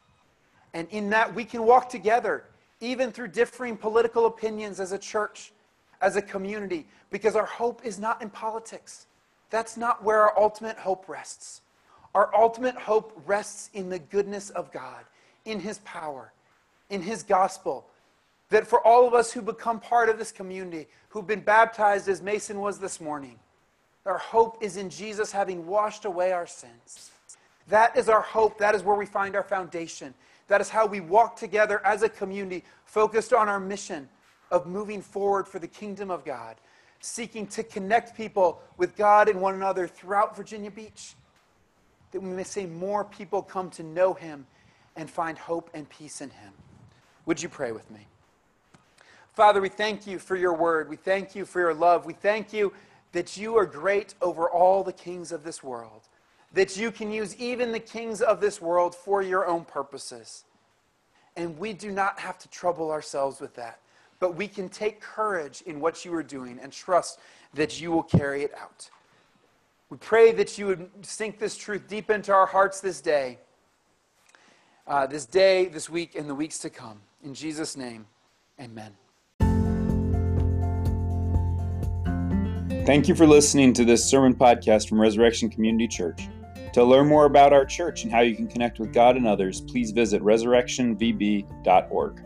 And 0.73 0.87
in 0.89 1.09
that, 1.11 1.33
we 1.33 1.45
can 1.45 1.63
walk 1.63 1.89
together, 1.89 2.45
even 2.79 3.11
through 3.11 3.29
differing 3.29 3.77
political 3.77 4.25
opinions 4.25 4.79
as 4.79 4.91
a 4.91 4.97
church, 4.97 5.53
as 6.01 6.15
a 6.15 6.21
community, 6.21 6.87
because 7.11 7.35
our 7.35 7.45
hope 7.45 7.85
is 7.85 7.99
not 7.99 8.21
in 8.21 8.29
politics. 8.29 9.05
That's 9.49 9.77
not 9.77 10.03
where 10.03 10.21
our 10.21 10.37
ultimate 10.37 10.77
hope 10.77 11.07
rests. 11.07 11.61
Our 12.15 12.33
ultimate 12.35 12.75
hope 12.75 13.21
rests 13.25 13.69
in 13.73 13.89
the 13.89 13.99
goodness 13.99 14.49
of 14.51 14.71
God, 14.71 15.05
in 15.45 15.59
His 15.59 15.79
power, 15.79 16.33
in 16.89 17.01
His 17.01 17.23
gospel. 17.23 17.85
That 18.49 18.67
for 18.67 18.85
all 18.85 19.07
of 19.07 19.13
us 19.13 19.31
who 19.31 19.41
become 19.41 19.79
part 19.79 20.09
of 20.09 20.17
this 20.17 20.31
community, 20.31 20.87
who've 21.09 21.25
been 21.25 21.41
baptized 21.41 22.07
as 22.07 22.21
Mason 22.21 22.59
was 22.59 22.79
this 22.79 22.99
morning, 22.99 23.39
our 24.05 24.17
hope 24.17 24.57
is 24.61 24.77
in 24.77 24.89
Jesus 24.89 25.31
having 25.31 25.65
washed 25.65 26.05
away 26.05 26.31
our 26.31 26.45
sins. 26.45 27.11
That 27.67 27.95
is 27.97 28.09
our 28.09 28.21
hope. 28.21 28.57
That 28.57 28.75
is 28.75 28.83
where 28.83 28.97
we 28.97 29.05
find 29.05 29.35
our 29.35 29.43
foundation. 29.43 30.13
That 30.47 30.61
is 30.61 30.69
how 30.69 30.85
we 30.85 30.99
walk 30.99 31.35
together 31.35 31.85
as 31.85 32.03
a 32.03 32.09
community, 32.09 32.63
focused 32.85 33.33
on 33.33 33.47
our 33.49 33.59
mission 33.59 34.09
of 34.51 34.67
moving 34.67 35.01
forward 35.01 35.47
for 35.47 35.59
the 35.59 35.67
kingdom 35.67 36.11
of 36.11 36.25
God 36.25 36.57
seeking 37.03 37.45
to 37.45 37.63
connect 37.63 38.15
people 38.15 38.61
with 38.77 38.95
God 38.95 39.27
and 39.27 39.41
one 39.41 39.53
another 39.53 39.87
throughout 39.87 40.37
Virginia 40.37 40.71
Beach. 40.71 41.15
That 42.11 42.21
we 42.21 42.29
may 42.29 42.45
see 42.45 42.65
more 42.65 43.03
people 43.03 43.41
come 43.41 43.69
to 43.71 43.83
know 43.83 44.13
Him 44.13 44.47
and 44.95 45.09
find 45.09 45.37
hope 45.37 45.69
and 45.73 45.87
peace 45.89 46.21
in 46.21 46.29
Him. 46.29 46.53
Would 47.25 47.41
you 47.41 47.49
pray 47.49 47.73
with 47.73 47.89
me? 47.91 48.07
Father, 49.33 49.59
we 49.59 49.67
thank 49.67 50.07
you 50.07 50.17
for 50.17 50.37
your 50.37 50.53
word. 50.53 50.87
We 50.87 50.95
thank 50.95 51.35
you 51.35 51.43
for 51.43 51.59
your 51.59 51.73
love. 51.73 52.05
We 52.05 52.13
thank 52.13 52.53
you 52.53 52.71
that 53.11 53.35
you 53.35 53.57
are 53.57 53.65
great 53.65 54.13
over 54.21 54.49
all 54.49 54.83
the 54.83 54.93
kings 54.93 55.33
of 55.33 55.43
this 55.43 55.61
world, 55.61 56.07
that 56.53 56.77
you 56.77 56.91
can 56.91 57.11
use 57.11 57.35
even 57.37 57.71
the 57.71 57.79
kings 57.79 58.21
of 58.21 58.39
this 58.39 58.61
world 58.61 58.95
for 58.95 59.21
your 59.21 59.47
own 59.47 59.65
purposes. 59.65 60.45
And 61.35 61.57
we 61.57 61.73
do 61.73 61.91
not 61.91 62.19
have 62.19 62.37
to 62.39 62.49
trouble 62.49 62.91
ourselves 62.91 63.39
with 63.39 63.55
that 63.55 63.79
but 64.23 64.37
we 64.37 64.47
can 64.47 64.69
take 64.69 65.01
courage 65.01 65.63
in 65.65 65.81
what 65.81 66.05
you 66.05 66.13
are 66.15 66.23
doing 66.23 66.57
and 66.63 66.71
trust 66.71 67.19
that 67.53 67.81
you 67.81 67.91
will 67.91 68.03
carry 68.03 68.41
it 68.43 68.53
out. 68.57 68.89
We 69.89 69.97
pray 69.97 70.31
that 70.31 70.57
you 70.57 70.67
would 70.67 70.89
sink 71.01 71.39
this 71.39 71.57
truth 71.57 71.89
deep 71.89 72.09
into 72.09 72.31
our 72.31 72.45
hearts 72.45 72.79
this 72.79 73.01
day, 73.01 73.37
uh, 74.87 75.07
this 75.07 75.25
day, 75.25 75.65
this 75.65 75.89
week, 75.89 76.15
and 76.15 76.29
the 76.29 76.35
weeks 76.35 76.57
to 76.59 76.69
come. 76.69 77.01
In 77.21 77.33
Jesus' 77.33 77.75
name, 77.75 78.05
amen. 78.61 78.93
Thank 82.85 83.09
you 83.09 83.15
for 83.15 83.27
listening 83.27 83.73
to 83.73 83.83
this 83.83 84.05
sermon 84.05 84.35
podcast 84.35 84.87
from 84.87 85.01
Resurrection 85.01 85.49
Community 85.49 85.89
Church. 85.89 86.29
To 86.73 86.83
learn 86.83 87.07
more 87.07 87.25
about 87.25 87.53
our 87.53 87.65
church 87.65 88.03
and 88.03 88.11
how 88.11 88.21
you 88.21 88.35
can 88.35 88.47
connect 88.47 88.79
with 88.79 88.91
God 88.91 89.15
and 89.15 89.27
others, 89.27 89.61
please 89.61 89.91
visit 89.91 90.23
resurrectionvb.org. 90.23 92.21